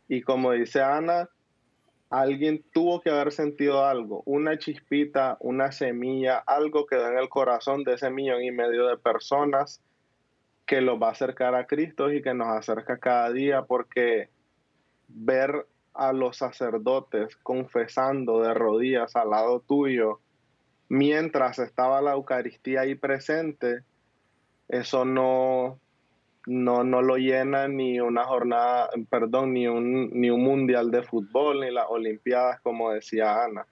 [0.08, 1.30] y como dice Ana,
[2.10, 7.84] alguien tuvo que haber sentido algo, una chispita, una semilla, algo quedó en el corazón
[7.84, 9.82] de ese millón y medio de personas
[10.66, 14.30] que los va a acercar a Cristo y que nos acerca cada día, porque
[15.08, 20.20] ver a los sacerdotes confesando de rodillas al lado tuyo
[20.90, 23.84] mientras estaba la Eucaristía ahí presente,
[24.68, 25.80] eso no,
[26.46, 31.62] no, no lo llena ni una jornada, perdón, ni un, ni un mundial de fútbol,
[31.62, 33.66] ni las Olimpiadas, como decía Ana.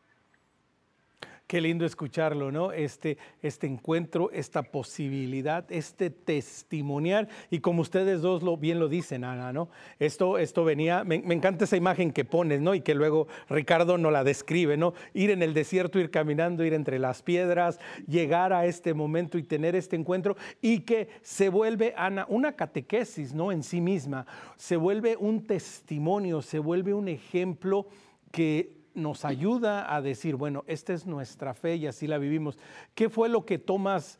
[1.48, 2.72] Qué lindo escucharlo, ¿no?
[2.72, 7.28] Este, este encuentro, esta posibilidad, este testimonial.
[7.52, 9.70] Y como ustedes dos bien lo dicen, Ana, ¿no?
[10.00, 12.74] Esto, venía, me, encanta esa imagen que pones, ¿no?
[12.74, 14.94] Y que luego Ricardo no la describe, ¿no?
[15.14, 19.44] Ir en el desierto, ir caminando, ir entre las piedras, llegar a este momento y
[19.44, 23.52] tener este encuentro y que se vuelve, Ana, una catequesis, ¿no?
[23.52, 24.26] En sí misma.
[24.56, 27.88] Se vuelve un testimonio, se vuelve un ejemplo
[28.32, 32.58] que nos ayuda a decir, bueno, esta es nuestra fe y así la vivimos.
[32.96, 34.20] ¿Qué fue lo que tomas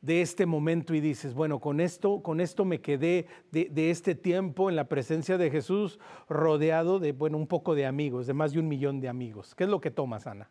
[0.00, 4.70] de este momento y dices, bueno, con esto, con esto me quedé de, este tiempo
[4.70, 5.98] en la presencia de Jesús
[6.28, 9.54] rodeado de, bueno, un poco de amigos, de más de un millón de amigos?
[9.54, 10.48] ¿Qué es lo que tomas, Ana?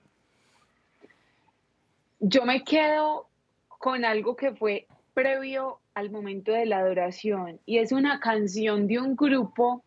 [2.20, 3.28] Yo me quedo
[3.68, 9.00] con algo que fue previo al momento de la adoración y es una canción de
[9.00, 9.84] un grupo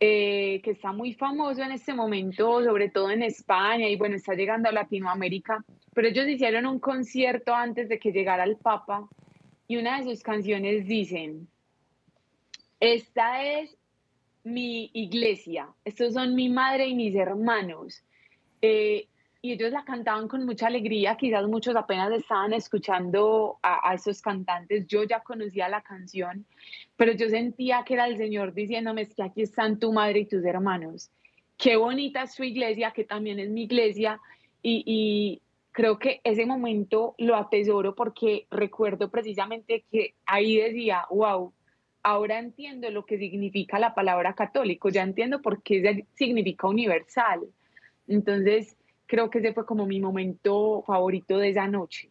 [0.00, 4.34] eh, que está muy famoso en este momento, sobre todo en España y bueno, está
[4.34, 9.08] llegando a Latinoamérica, pero ellos hicieron un concierto antes de que llegara el Papa
[9.66, 11.48] y una de sus canciones dicen,
[12.80, 13.76] esta es
[14.44, 18.02] mi iglesia, estos son mi madre y mis hermanos.
[18.62, 19.08] Eh,
[19.40, 24.86] y ellos la cantaban con mucha alegría, quizás muchos apenas estaban escuchando a, esos cantantes,
[24.88, 26.44] yo ya conocía la canción,
[26.96, 30.26] pero yo sentía que era el Señor diciéndome, es que aquí están tu madre y
[30.26, 31.10] tus hermanos,
[31.56, 34.20] qué bonita es tu iglesia, que también es mi iglesia,
[34.60, 41.52] y, y creo que ese momento lo atesoro porque recuerdo precisamente que ahí decía, wow,
[42.02, 47.46] ahora entiendo lo que significa la palabra católico, ya entiendo por qué significa universal.
[48.08, 48.76] Entonces,
[49.08, 52.10] creo que ese fue como mi momento favorito de esa noche.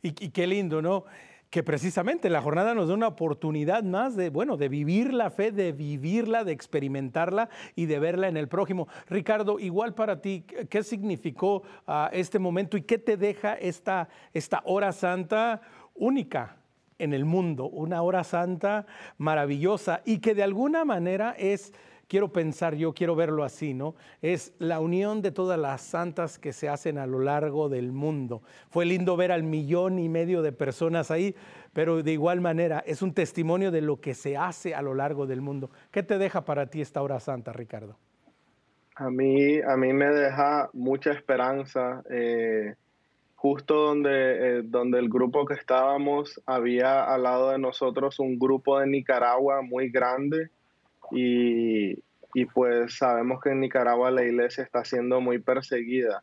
[0.00, 1.04] Y, qué lindo, ¿no?
[1.48, 5.50] Que precisamente la jornada nos da una oportunidad más de, bueno, de vivir la fe,
[5.50, 8.86] de vivirla, de experimentarla y de verla en el prójimo.
[9.08, 14.62] Ricardo, igual para ti, ¿qué significó ah, este momento y qué te deja esta, esta
[14.64, 15.62] hora santa
[15.94, 16.56] única?
[16.96, 18.86] en el mundo, una hora santa
[19.18, 21.72] maravillosa y que de alguna manera es
[22.08, 23.94] quiero pensar yo, quiero verlo así, ¿no?
[24.22, 28.42] Es la unión de todas las santas que se hacen a lo largo del mundo.
[28.70, 31.34] Fue lindo ver al millón y medio de personas ahí,
[31.72, 35.26] pero de igual manera es un testimonio de lo que se hace a lo largo
[35.26, 35.70] del mundo.
[35.90, 37.96] ¿Qué te deja para ti esta hora santa, Ricardo?
[38.96, 42.02] A mí, a mí me deja mucha esperanza.
[42.08, 42.74] Eh,
[43.34, 48.78] justo donde, eh, donde el grupo que estábamos había al lado de nosotros un grupo
[48.78, 50.50] de Nicaragua muy grande
[51.10, 51.96] y,
[52.52, 56.22] pues sabemos que en Nicaragua la iglesia está siendo muy perseguida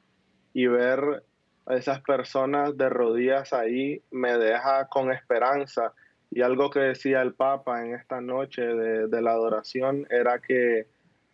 [0.54, 1.24] y ver
[1.66, 5.94] a esas personas de rodillas ahí me deja con esperanza.
[6.30, 10.88] Y algo que decía el Papa en esta noche de, de la adoración era que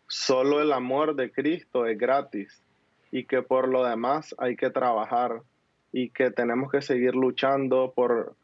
[0.08, 2.62] solo el amor de Cristo es gratis
[3.12, 5.42] y que por lo demás hay que trabajar
[5.92, 8.36] y que tenemos que seguir luchando por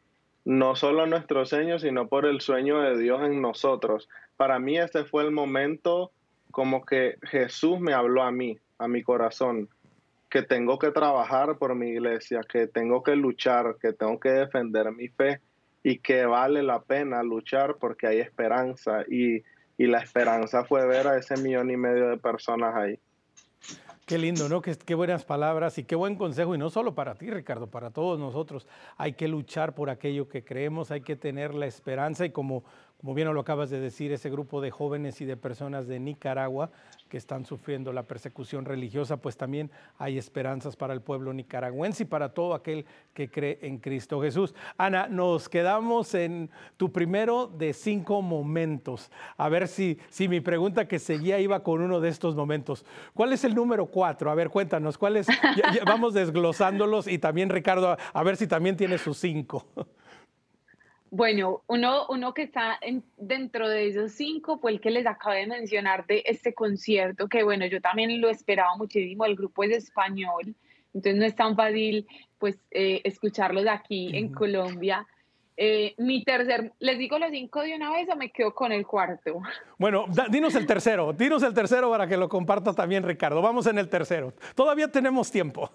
[0.44, 5.04] no solo nuestro sueño, sino por el sueño de Dios en nosotros para mí este
[5.04, 6.12] fue el momento
[6.50, 9.68] como que Jesús me habló a mí, a mi corazón,
[10.30, 14.90] que tengo que trabajar por mi iglesia, que tengo que luchar, que tengo que defender
[14.92, 15.40] mi fe
[15.82, 19.42] y que vale la pena luchar porque hay esperanza y,
[19.76, 22.98] y la esperanza fue ver a ese millón y medio de personas ahí.
[24.06, 24.60] Qué lindo, ¿no?
[24.60, 28.18] Qué, buenas palabras y qué buen consejo, y no solo para ti, Ricardo, para todos
[28.18, 28.66] nosotros.
[28.98, 32.64] Hay que luchar por aquello que creemos, hay que tener la esperanza y como,
[33.04, 36.70] como bien lo acabas de decir, ese grupo de jóvenes y de personas de Nicaragua
[37.10, 42.06] que están sufriendo la persecución religiosa, pues también hay esperanzas para el pueblo nicaragüense y
[42.06, 44.54] para todo aquel que cree en Cristo Jesús.
[44.78, 46.48] Ana, nos quedamos en
[46.78, 49.10] tu primero de cinco momentos.
[49.36, 52.86] A ver si, si mi pregunta que seguía iba con uno de estos momentos.
[53.12, 54.30] ¿Cuál es el número cuatro?
[54.30, 55.26] A ver, cuéntanos, ¿cuál es?
[55.84, 59.66] vamos desglosándolos y también Ricardo, a ver si también tiene sus cinco.
[61.16, 62.80] Bueno, uno, uno que está
[63.16, 67.44] dentro de esos cinco fue el que les acabo de mencionar de este concierto, que
[67.44, 70.56] bueno, yo también lo esperaba muchísimo, el grupo es español,
[70.92, 72.04] entonces no es tan fácil
[72.36, 75.06] pues eh, escucharlos aquí en Colombia.
[75.56, 78.84] Eh, mi tercer, ¿les digo los cinco de una vez o me quedo con el
[78.84, 79.40] cuarto?
[79.78, 83.40] Bueno, dinos el tercero, dinos el tercero para que lo comparta también Ricardo.
[83.40, 84.34] Vamos en el tercero.
[84.56, 85.70] Todavía tenemos tiempo.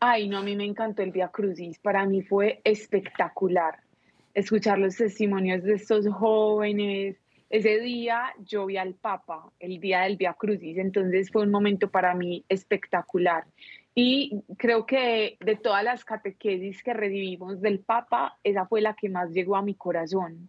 [0.00, 3.78] Ay, no, a mí me encantó el Via Crucis, para mí fue espectacular
[4.34, 7.16] escuchar los testimonios de estos jóvenes.
[7.50, 11.90] Ese día yo vi al Papa, el día del Via Crucis, entonces fue un momento
[11.90, 13.44] para mí espectacular.
[13.94, 19.10] Y creo que de todas las catequesis que recibimos del Papa, esa fue la que
[19.10, 20.48] más llegó a mi corazón.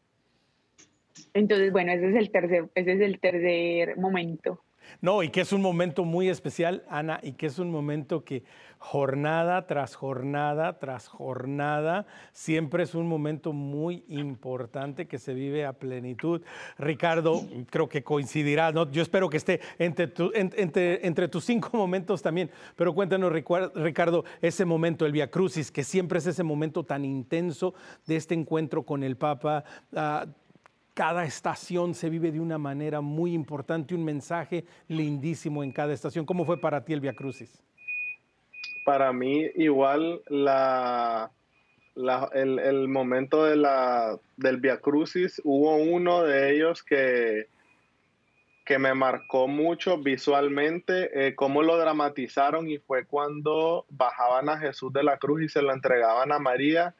[1.34, 4.62] Entonces, bueno, ese es el tercer, ese es el tercer momento.
[5.02, 8.44] No, y que es un momento muy especial, Ana, y que es un momento que
[8.84, 15.72] jornada tras jornada tras jornada siempre es un momento muy importante que se vive a
[15.72, 16.42] plenitud.
[16.78, 18.92] Ricardo, creo que coincidirá, ¿no?
[18.92, 25.14] yo espero que esté entre, tus cinco momentos también, pero cuéntanos, Ricardo, ese momento, el
[25.14, 27.74] Via Crucis, que siempre es ese momento tan intenso
[28.06, 29.64] de este encuentro con el Papa.
[29.96, 30.26] Ah,
[30.94, 36.26] cada estación se vive de una manera muy importante, un mensaje lindísimo en cada estación.
[36.26, 37.64] ¿Cómo fue para ti el Via Crucis?
[38.86, 40.22] Para mí igual
[41.96, 47.48] el, momento del Via Crucis, hubo uno de ellos que,
[48.66, 54.94] que me marcó mucho visualmente, eh, cómo lo dramatizaron y fue cuando bajaban a Jesús
[54.94, 56.96] de la cruz y se lo entregaban a María.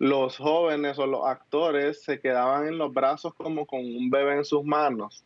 [0.00, 4.46] Los jóvenes o los actores se quedaban en los brazos como con un bebé en
[4.46, 5.22] sus manos.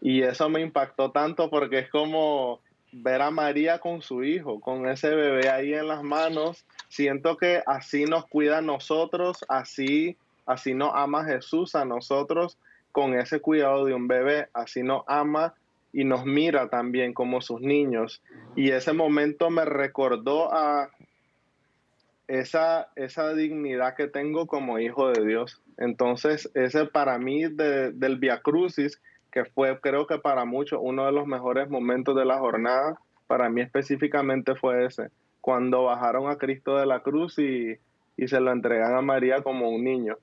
[0.00, 2.60] Y eso me impactó tanto porque es como
[2.92, 6.64] ver a María con su hijo, con ese bebé ahí en las manos.
[6.88, 12.56] Siento que así nos cuida a nosotros, así, así nos ama Jesús a nosotros
[12.92, 15.54] con ese cuidado de un bebé, así nos ama
[15.92, 18.22] y nos mira también como sus niños.
[18.54, 20.90] Y ese momento me recordó a
[22.28, 25.60] esa, esa dignidad que tengo como hijo de Dios.
[25.78, 29.00] Entonces, ese para mí del Via Crucis
[29.30, 33.48] que fue creo que para muchos uno de los mejores momentos de la jornada, para
[33.48, 35.10] mí específicamente fue ese,
[35.40, 37.78] cuando bajaron a Cristo de la cruz y,
[38.26, 40.16] se lo entregan a María como un niño.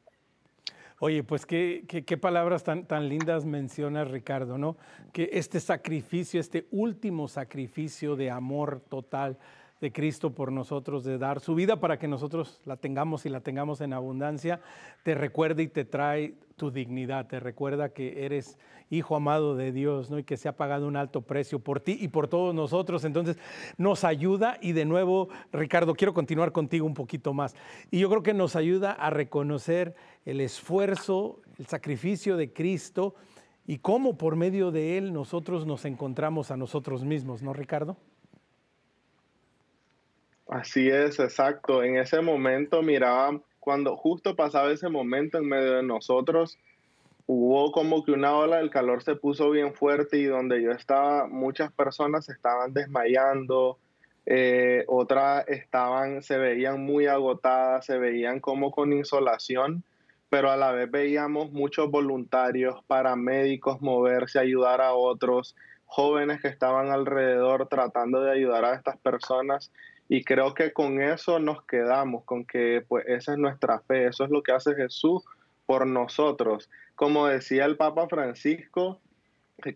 [0.99, 4.75] Oye, pues qué, qué, palabras tan, tan lindas mencionas, Ricardo, ¿no?
[5.13, 9.37] Que este sacrificio, este último sacrificio de amor total,
[9.81, 13.41] de Cristo por nosotros, de dar su vida para que nosotros la tengamos y la
[13.41, 14.61] tengamos en abundancia,
[15.03, 18.57] te recuerda y te trae tu dignidad, te recuerda que eres
[18.89, 20.19] hijo amado de Dios, ¿no?
[20.19, 23.03] Y que se ha pagado un alto precio por ti y por todos nosotros.
[23.03, 23.37] Entonces,
[23.77, 27.55] nos ayuda y de nuevo, Ricardo, quiero continuar contigo un poquito más.
[27.91, 29.95] Y yo creo que nos ayuda a reconocer
[30.25, 33.15] el esfuerzo, el sacrificio de Cristo
[33.67, 37.97] y cómo por medio de él nosotros nos encontramos a nosotros mismos, ¿no, Ricardo?
[40.47, 41.83] Así es, exacto.
[41.83, 46.57] En ese momento miraba, cuando justo pasaba ese momento en medio de nosotros,
[47.25, 51.27] hubo como que una ola del calor se puso bien fuerte y donde yo estaba,
[51.27, 53.79] muchas personas estaban desmayando,
[54.27, 59.83] eh, otras estaban, se veían muy agotadas, se veían como con insolación,
[60.29, 66.91] pero a la vez veíamos muchos voluntarios, paramédicos moverse, ayudar a otros, jóvenes que estaban
[66.91, 69.71] alrededor tratando de ayudar a estas personas
[70.07, 74.23] y creo que con eso nos quedamos, con que pues esa es nuestra fe, eso
[74.23, 75.23] es lo que hace Jesús
[75.65, 76.69] por nosotros.
[76.95, 79.01] Como decía el Papa Francisco,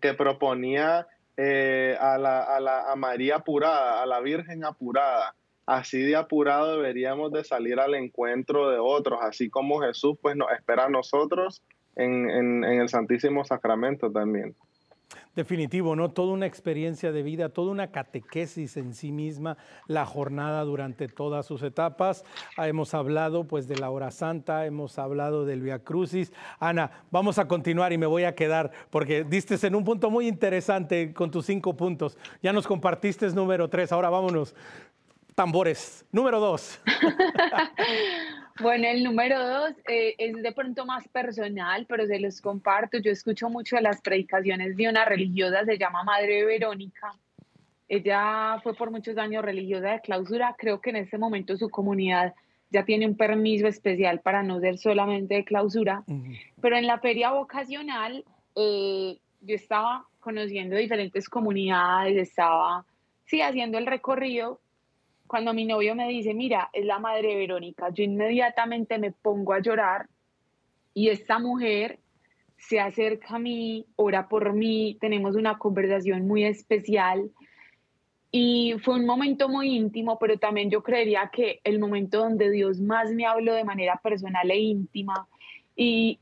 [0.00, 5.34] que proponía eh, a, la, a, la, a María apurada, a la Virgen apurada.
[5.66, 10.86] Así de apurado deberíamos de salir al encuentro de otros, así como Jesús pues espera
[10.86, 11.62] a nosotros
[11.96, 14.54] en, en el Santísimo Sacramento también.
[15.36, 16.10] Definitivo, ¿no?
[16.10, 19.56] Toda una experiencia de vida, toda una catequesis en sí misma,
[19.86, 22.24] la jornada durante todas sus etapas.
[22.56, 26.32] Ah, hemos hablado pues de la hora santa, hemos hablado del Via Crucis.
[26.58, 30.26] Ana, vamos a continuar y me voy a quedar porque diste en un punto muy
[30.26, 32.18] interesante con tus cinco puntos.
[32.42, 34.54] Ya nos compartiste número tres, ahora vámonos.
[35.34, 36.04] Tambores.
[36.12, 36.80] Número dos.
[38.60, 42.98] Bueno, el número dos eh, es de pronto más personal, pero se los comparto.
[42.98, 47.14] Yo escucho mucho de las predicaciones de una religiosa, se llama Madre Verónica.
[47.88, 50.54] Ella fue por muchos años religiosa de clausura.
[50.58, 52.34] Creo que en este momento su comunidad
[52.70, 56.04] ya tiene un permiso especial para no ser solamente de clausura.
[56.60, 58.24] Pero en la feria vocacional,
[58.56, 62.84] eh, yo estaba conociendo diferentes comunidades, estaba,
[63.24, 64.60] sí, haciendo el recorrido
[65.30, 69.60] cuando mi novio me dice, mira, es la madre Verónica, yo inmediatamente me pongo a
[69.60, 70.08] llorar
[70.92, 72.00] y esta mujer
[72.56, 77.30] se acerca a mí, ora por mí, tenemos una conversación muy especial.
[78.32, 82.80] Y fue un momento muy íntimo, pero también yo creería que el momento donde Dios
[82.80, 85.28] más me habló de manera personal e íntima.
[85.76, 86.18] Y,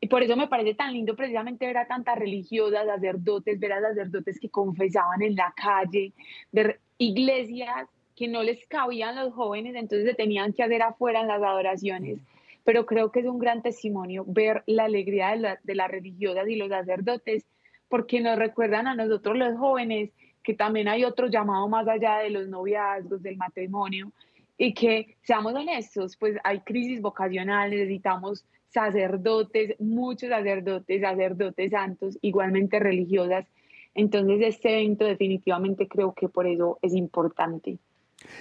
[0.00, 3.80] y por eso me parece tan lindo precisamente ver a tantas religiosas, sacerdotes, ver a
[3.80, 6.12] sacerdotes que confesaban en la calle,
[6.52, 11.28] ver iglesias que no les cabían los jóvenes, entonces se tenían que hacer afuera en
[11.28, 12.18] las adoraciones.
[12.64, 16.56] Pero creo que es un gran testimonio ver la alegría de, de las religiosas y
[16.56, 17.44] los sacerdotes,
[17.88, 20.10] porque nos recuerdan a nosotros los jóvenes
[20.42, 24.12] que también hay otro llamado más allá de los noviazgos, del matrimonio,
[24.56, 32.78] y que seamos honestos, pues hay crisis vocacional, necesitamos sacerdotes, muchos sacerdotes, sacerdotes santos, igualmente
[32.78, 33.46] religiosas.
[33.94, 37.78] Entonces este evento definitivamente creo que por eso es importante.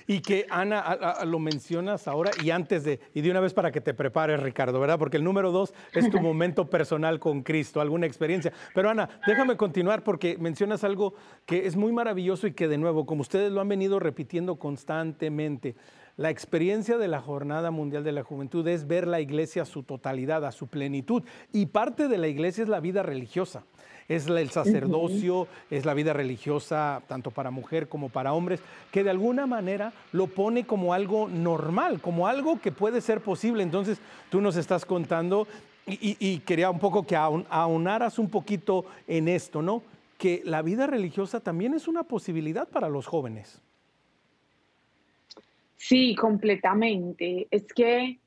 [0.07, 3.81] Y que Ana, lo mencionas ahora y antes de, y de una vez para que
[3.81, 4.99] te prepares, Ricardo, ¿verdad?
[4.99, 8.51] Porque el número dos es tu momento personal con Cristo, alguna experiencia.
[8.73, 11.13] Pero Ana, déjame continuar porque mencionas algo
[11.45, 15.75] que es muy maravilloso y que de nuevo, como ustedes lo han venido repitiendo constantemente,
[16.15, 19.81] la experiencia de la Jornada Mundial de la Juventud es ver la iglesia a su
[19.81, 21.23] totalidad, a su plenitud.
[21.51, 23.63] Y parte de la iglesia es la vida religiosa
[24.07, 29.09] es el sacerdocio, es la vida religiosa tanto para mujer como para hombres, que de
[29.09, 33.63] alguna manera lo pone como algo normal, como algo que puede ser posible.
[33.63, 33.99] Entonces
[34.29, 35.47] tú nos estás contando
[35.85, 39.83] y, quería un poco que aunaras un poquito en esto, ¿no?
[40.17, 43.61] Que la vida religiosa también es una posibilidad para los jóvenes.
[45.75, 47.47] Sí, completamente.
[47.51, 48.19] Es que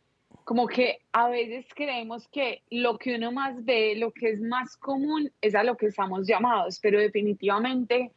[0.47, 4.77] como que a veces creemos que lo que uno más ve, lo que es más
[4.77, 8.13] común, es a lo que estamos llamados, pero definitivamente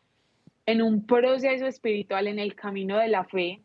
[0.68, 3.62] en un proceso espiritual, en el camino de la fe,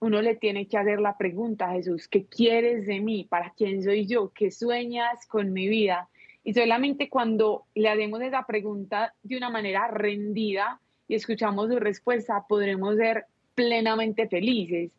[0.00, 3.24] uno le tiene que hacer la pregunta a Jesús, ¿qué quieres de mí?
[3.30, 4.32] ¿Para quién soy yo?
[4.34, 6.08] ¿Qué sueñas con mi vida?
[6.42, 12.46] Y solamente cuando le hacemos esa pregunta de una manera rendida y escuchamos su respuesta,
[12.48, 14.90] podremos ser plenamente felices.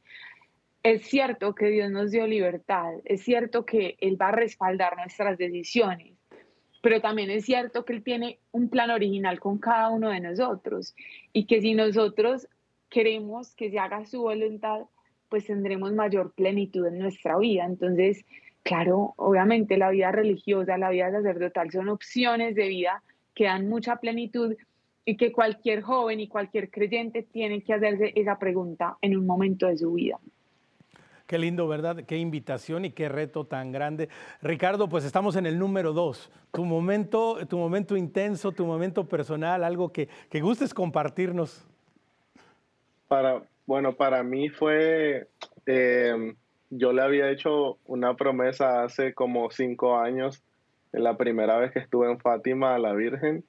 [0.87, 5.37] Es cierto que Dios nos dio libertad, es cierto que Él va a respaldar nuestras
[5.37, 6.13] decisiones,
[6.81, 10.95] pero también es cierto que Él tiene un plan original con cada uno de nosotros
[11.33, 12.47] y que si nosotros
[12.89, 14.83] queremos que se haga su voluntad,
[15.27, 17.65] pues tendremos mayor plenitud en nuestra vida.
[17.65, 18.23] Entonces,
[18.63, 23.03] claro, obviamente la vida religiosa, la vida sacerdotal son opciones de vida
[23.35, 24.55] que dan mucha plenitud
[25.03, 29.67] y que cualquier joven y cualquier creyente tiene que hacerse esa pregunta en un momento
[29.67, 30.17] de su vida.
[31.27, 32.05] Qué lindo, ¿verdad?
[32.05, 34.07] Qué invitación y qué reto tan grande.
[34.41, 36.31] Ricardo, pues estamos en el número dos.
[36.53, 41.67] Tu momento, tu momento intenso, tu momento personal, algo que, que gustes compartirnos.
[43.09, 45.27] Para, bueno, para mí fue,
[45.65, 46.33] em,
[46.69, 50.41] yo le había hecho una promesa hace como cinco años,
[50.93, 53.43] en la primera vez que estuve en Fátima a la Virgen,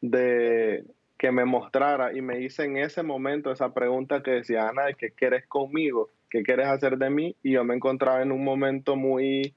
[0.00, 0.84] de
[1.18, 5.10] que me mostrara y me hice en ese momento esa pregunta que decía, Ana, ¿qué
[5.10, 6.10] quieres conmigo?
[6.34, 7.36] ¿Qué quieres hacer de mí?
[7.44, 9.54] Y yo me encontraba en un momento muy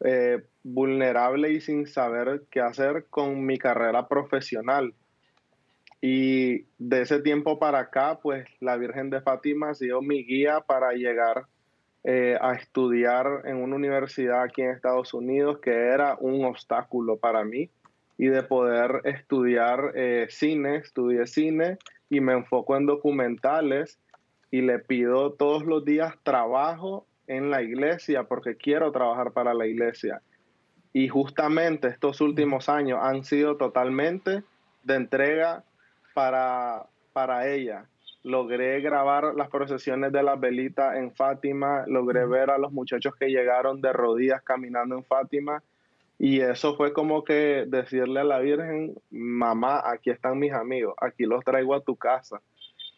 [0.00, 4.94] eh, vulnerable y sin saber qué hacer con mi carrera profesional
[6.00, 10.60] y de ese tiempo para acá, pues la Virgen de Fátima ha sido mi guía
[10.60, 11.44] para llegar
[12.04, 17.44] eh, a estudiar en una universidad aquí en Estados Unidos, que era un obstáculo para
[17.44, 17.68] mí,
[18.16, 21.76] y de poder estudiar eh, cine, estudié cine
[22.08, 23.98] y me enfoco en documentales
[24.50, 29.66] y le pido todos los días trabajo en la iglesia porque quiero trabajar para la
[29.66, 30.22] iglesia.
[30.92, 34.42] Y justamente estos últimos años han sido totalmente
[34.82, 35.64] de entrega
[36.14, 37.86] para, para ella.
[38.24, 43.28] Logré grabar las procesiones de las velitas en Fátima, logré ver a los muchachos que
[43.28, 45.62] llegaron de rodillas caminando en Fátima
[46.18, 51.24] y eso fue como que decirle a la Virgen, mamá, aquí están mis amigos, aquí
[51.24, 52.40] los traigo a tu casa.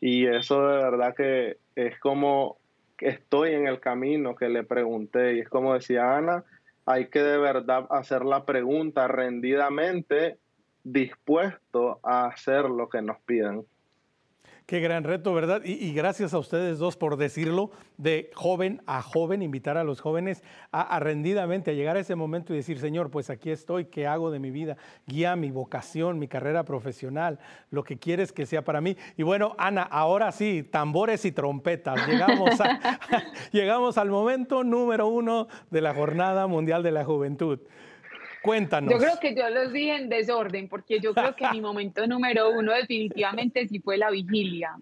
[0.01, 2.59] Y eso de verdad que es como
[2.99, 6.45] estoy en el camino que le pregunté y es como decía Ana,
[6.87, 10.39] hay que de verdad hacer la pregunta rendidamente
[10.83, 13.67] dispuesto a hacer lo que nos piden.
[14.71, 15.63] Qué gran reto, ¿verdad?
[15.65, 20.45] Y, gracias a ustedes dos por decirlo, de joven a joven, invitar a los jóvenes
[20.71, 24.31] a, rendidamente a llegar a ese momento y decir, Señor, pues aquí estoy, ¿qué hago
[24.31, 24.77] de mi vida?
[25.09, 27.41] Guía mi vocación, mi carrera profesional,
[27.73, 28.97] lo que quieres que sea para mí.
[29.17, 32.07] Y bueno, Ana, ahora sí, tambores y trompetas.
[32.07, 32.51] Llegamos,
[33.51, 37.59] llegamos al momento número uno de la Jornada Mundial de la Juventud.
[38.43, 38.91] Cuéntanos.
[38.91, 42.51] Yo creo que yo los dije en desorden, porque yo creo que mi momento número
[42.51, 44.77] uno definitivamente sí fue la vigilia.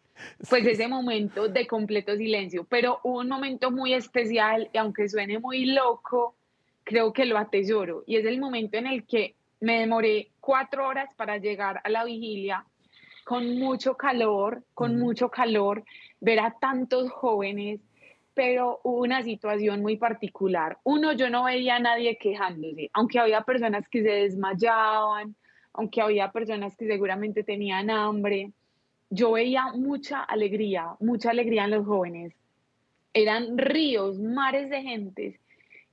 [0.49, 5.39] Pues ese momento de completo silencio, pero hubo un momento muy especial y aunque suene
[5.39, 6.37] muy loco,
[6.85, 8.05] creo que lo atesoro.
[8.07, 12.05] Y es el momento en el que me demoré cuatro horas para llegar a la
[12.05, 12.65] vigilia
[13.25, 15.85] con mucho calor, con mucho calor,
[16.21, 17.81] ver a tantos jóvenes,
[18.39, 20.79] pero hubo una situación muy particular.
[20.85, 25.35] Uno, yo no veía a nadie quejándose, aunque había personas que se desmayaban,
[25.73, 28.53] aunque había personas que seguramente tenían hambre.
[29.11, 32.33] Yo veía mucha alegría, mucha alegría en los jóvenes.
[33.13, 35.41] Eran ríos, mares de gentes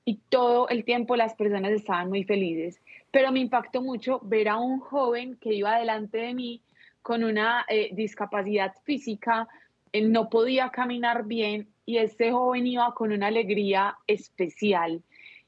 [0.05, 2.79] y todo el tiempo las personas estaban muy felices.
[3.09, 6.61] Pero me impactó mucho ver a un joven que iba delante de mí
[7.01, 9.47] con una eh, discapacidad física,
[9.91, 15.01] él no podía caminar bien y este joven iba con una alegría especial.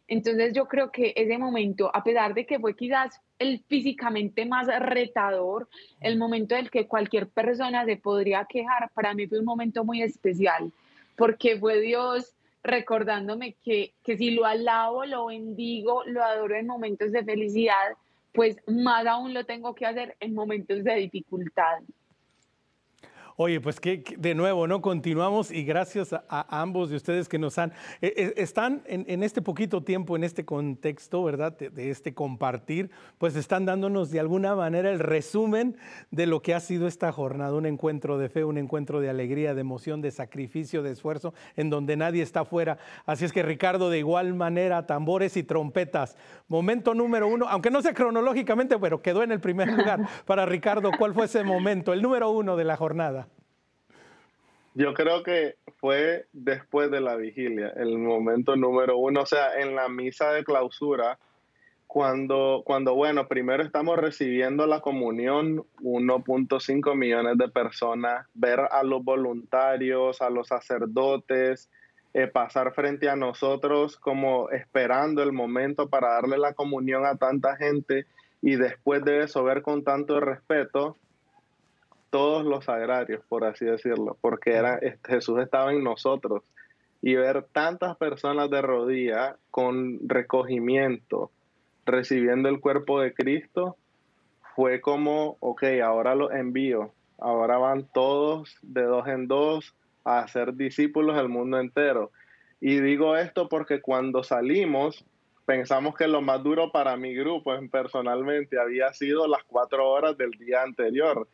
[0.07, 4.67] Entonces yo creo que ese momento, a pesar de que fue quizás el físicamente más
[4.79, 5.67] retador,
[5.99, 10.01] el momento del que cualquier persona se podría quejar, para mí fue un momento muy
[10.01, 10.71] especial,
[11.17, 12.33] porque fue Dios
[12.63, 17.95] recordándome que, que si lo alabo, lo bendigo, lo adoro en momentos de felicidad,
[18.33, 21.79] pues más aún lo tengo que hacer en momentos de dificultad.
[23.39, 24.81] Oye, pues que, de nuevo, ¿no?
[24.81, 26.23] Continuamos y gracias a,
[26.59, 27.71] ambos de ustedes que nos han,
[28.01, 31.55] eh, eh, están en, este poquito tiempo, en este contexto, ¿verdad?
[31.55, 35.77] De, este compartir, pues están dándonos de alguna manera el resumen
[36.09, 39.53] de lo que ha sido esta jornada, un encuentro de fe, un encuentro de alegría,
[39.53, 42.79] de emoción, de sacrificio, de esfuerzo, en donde nadie está fuera.
[43.05, 46.17] Así es que Ricardo, de igual manera, tambores y trompetas.
[46.47, 50.89] Momento número uno, aunque no sea cronológicamente, pero quedó en el primer lugar para Ricardo.
[50.97, 53.26] ¿Cuál fue ese momento, el número uno de la jornada?
[54.77, 59.73] Yo creo que fue después de la vigilia, el momento número uno, o sea, en
[59.73, 61.17] la misa de clausura,
[61.87, 69.03] cuando, cuando bueno, primero estamos recibiendo la comunión, 1.5 millones de personas, ver a los
[69.03, 71.71] voluntarios, a los sacerdotes,
[72.13, 77.55] eh, pasar frente a nosotros como esperando el momento para darle la comunión a tanta
[77.55, 78.05] gente
[78.43, 80.97] y después de eso ver con tanto respeto
[82.09, 86.43] todos los agrarios, por así decirlo, porque era, Jesús estaba en nosotros.
[87.01, 91.31] Y ver tantas personas de rodillas con recogimiento,
[91.85, 93.77] recibiendo el cuerpo de Cristo,
[94.55, 100.55] fue como, ok, ahora los envío, ahora van todos de dos en dos a ser
[100.55, 102.11] discípulos del mundo entero.
[102.59, 105.05] Y digo esto porque cuando salimos,
[105.45, 110.31] pensamos que lo más duro para mi grupo personalmente había sido las cuatro horas del
[110.31, 111.27] día anterior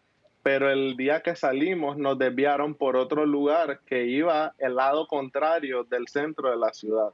[0.44, 5.86] pero el día que salimos nos desviaron por otro lugar que iba el lado contrario
[5.86, 7.12] del centro de la ciudad.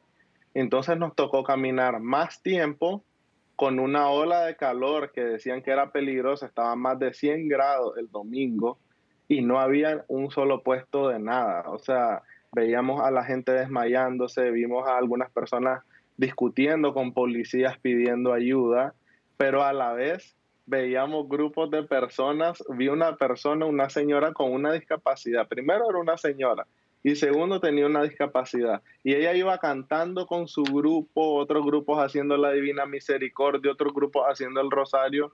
[0.56, 3.04] Entonces nos tocó caminar más tiempo
[3.56, 7.98] con una ola de calor que decían que era peligrosa, estaba más de 100 grados
[7.98, 8.80] el domingo
[9.28, 11.70] y no había un solo puesto de nada.
[11.70, 15.84] O sea, veíamos a la gente desmayándose, vimos a algunas personas
[16.18, 18.96] discutiendo con policías pidiendo ayuda,
[19.38, 20.36] pero a la vez
[20.70, 25.48] veíamos grupos de personas, vi una persona, una señora con una discapacidad.
[25.48, 26.68] Primero era una señora
[27.02, 28.82] y segundo tenía una discapacidad.
[29.04, 34.26] Y ella iba cantando con su grupo, otros grupos haciendo la Divina Misericordia, otros grupos
[34.28, 35.34] haciendo el Rosario.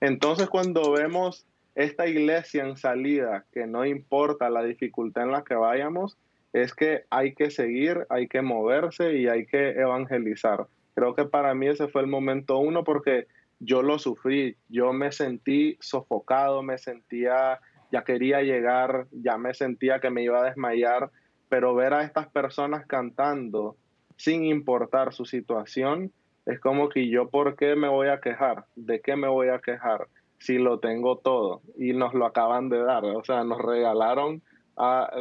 [0.00, 5.54] Entonces cuando vemos esta iglesia en salida, que no importa la dificultad en la que
[5.54, 6.18] vayamos,
[6.52, 10.66] es que hay que seguir, hay que moverse y hay que evangelizar.
[10.94, 13.26] Creo que para mí ese fue el momento uno porque
[13.58, 20.00] yo lo sufrí, yo me sentí sofocado, me sentía, ya quería llegar, ya me sentía
[20.00, 21.10] que me iba a desmayar,
[21.48, 23.76] pero ver a estas personas cantando
[24.16, 26.12] sin importar su situación,
[26.46, 28.66] es como que yo, ¿por qué me voy a quejar?
[28.76, 30.08] ¿De qué me voy a quejar?
[30.38, 34.42] Si lo tengo todo y nos lo acaban de dar, o sea, nos regalaron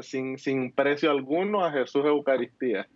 [0.02, 2.88] sin, sin precio alguno a Jesús Eucaristía.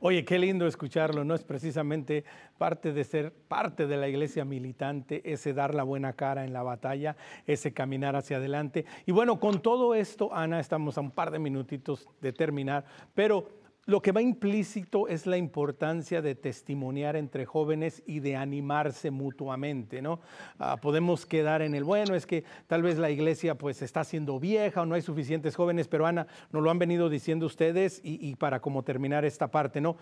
[0.00, 1.34] Oye, qué lindo escucharlo, ¿no?
[1.34, 2.24] Es precisamente
[2.58, 6.62] parte de ser parte de la iglesia militante, ese dar la buena cara en la
[6.62, 7.16] batalla,
[7.46, 8.84] ese caminar hacia adelante.
[9.06, 13.63] Y bueno, con todo esto, Ana, estamos a un par de minutitos de terminar, pero
[13.86, 20.00] lo que va implícito es la importancia de testimoniar entre jóvenes y de animarse mutuamente,
[20.00, 20.20] ¿no?
[20.58, 24.40] Ah, podemos quedar en el, bueno, es que tal vez la iglesia pues está siendo
[24.40, 28.26] vieja o no hay suficientes jóvenes, pero Ana, nos lo han venido diciendo ustedes y,
[28.26, 29.96] y para como terminar esta parte, ¿no?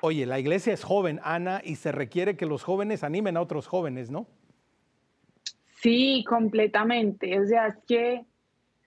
[0.00, 3.66] Oye, la iglesia es joven, Ana, y se requiere que los jóvenes animen a otros
[3.66, 4.26] jóvenes, ¿no?
[5.82, 7.38] Sí, completamente.
[7.38, 8.24] O sea, es que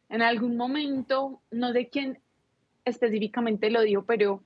[0.09, 2.19] en algún momento, no sé quién
[2.89, 4.43] específicamente lo dijo, pero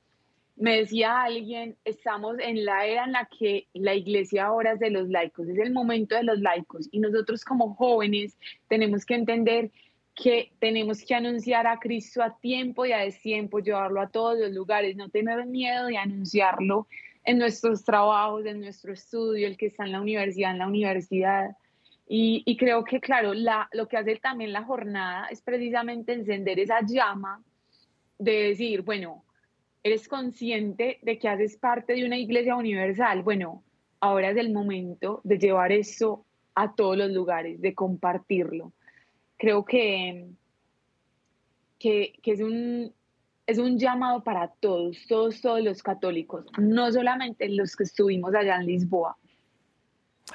[0.56, 4.91] me decía alguien, estamos en la era en la que la iglesia ahora es de
[4.91, 8.38] los laicos, es el momento de los laicos y nosotros como jóvenes
[8.68, 9.72] tenemos que entender
[10.16, 14.52] que tenemos que anunciar a Cristo a tiempo y a destiempo, llevarlo a todos los
[14.52, 16.88] lugares, no tener miedo de anunciarlo
[17.24, 21.58] en nuestros trabajos, en nuestro estudio, el que está en la universidad, en la universidad.
[22.08, 26.82] Y, creo que, claro, la, lo que hace también la jornada es precisamente encender esa
[26.86, 27.41] llama
[28.20, 29.24] de decir, bueno,
[29.84, 33.22] eres consciente de que haces parte de una iglesia universal.
[33.22, 33.64] Bueno,
[33.99, 38.72] ahora es el momento de llevar eso a todos los lugares, de compartirlo.
[39.38, 40.28] Creo que,
[41.80, 42.93] que, es, un,
[43.45, 48.55] es un llamado para todos, todos, todos los católicos, no solamente los que estuvimos allá
[48.55, 49.18] en Lisboa,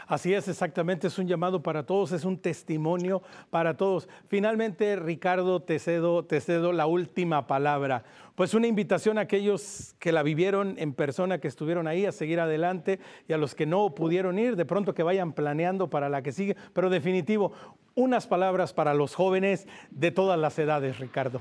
[0.06, 4.08] Así es, exactamente, es un llamado para todos, es un testimonio para todos.
[4.28, 8.04] Finalmente, Ricardo, te cedo, la última palabra.
[8.34, 12.40] Pues una invitación a aquellos que la vivieron en persona, que estuvieron ahí, a seguir
[12.40, 16.22] adelante, y a los que no pudieron ir, de pronto que vayan planeando para la
[16.22, 17.52] que sigue, pero definitivo,
[17.94, 21.40] unas palabras para los jóvenes de todas las edades, Ricardo.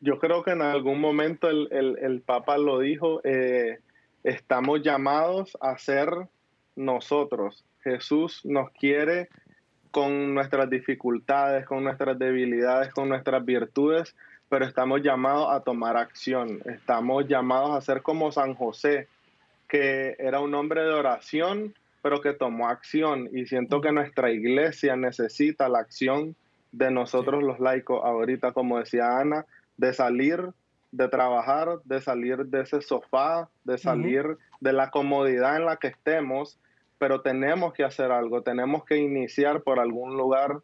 [0.00, 3.20] Yo creo que en algún momento el, Papa lo dijo.
[3.24, 3.80] Eh,
[4.28, 6.10] estamos llamados a ser
[6.76, 7.64] nosotros.
[7.82, 9.28] Jesús nos quiere
[9.90, 14.14] con nuestras dificultades, con nuestras debilidades, con nuestras virtudes,
[14.50, 19.08] pero estamos llamados a tomar acción, estamos llamados a ser como San José,
[19.66, 23.30] que era un hombre de oración, pero que tomó acción.
[23.32, 26.36] Y siento que nuestra iglesia necesita la acción
[26.72, 28.04] de nosotros los laicos.
[28.04, 29.46] Ahorita, como decía Ana,
[29.78, 30.50] de salir,
[30.90, 35.88] de trabajar, de salir de ese sofá, de salir de la comodidad en la que
[35.88, 36.58] estemos,
[36.98, 40.60] pero tenemos que hacer algo, tenemos que iniciar por algún lugar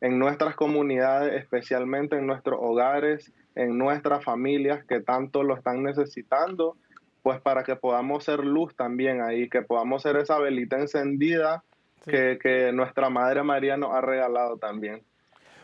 [0.00, 6.76] en nuestras comunidades, especialmente en nuestros hogares, en nuestras familias que tanto lo están necesitando,
[7.22, 11.64] pues para que podamos ser luz también ahí, que podamos ser esa velita encendida
[12.06, 15.02] que, que nuestra Madre María nos ha regalado también.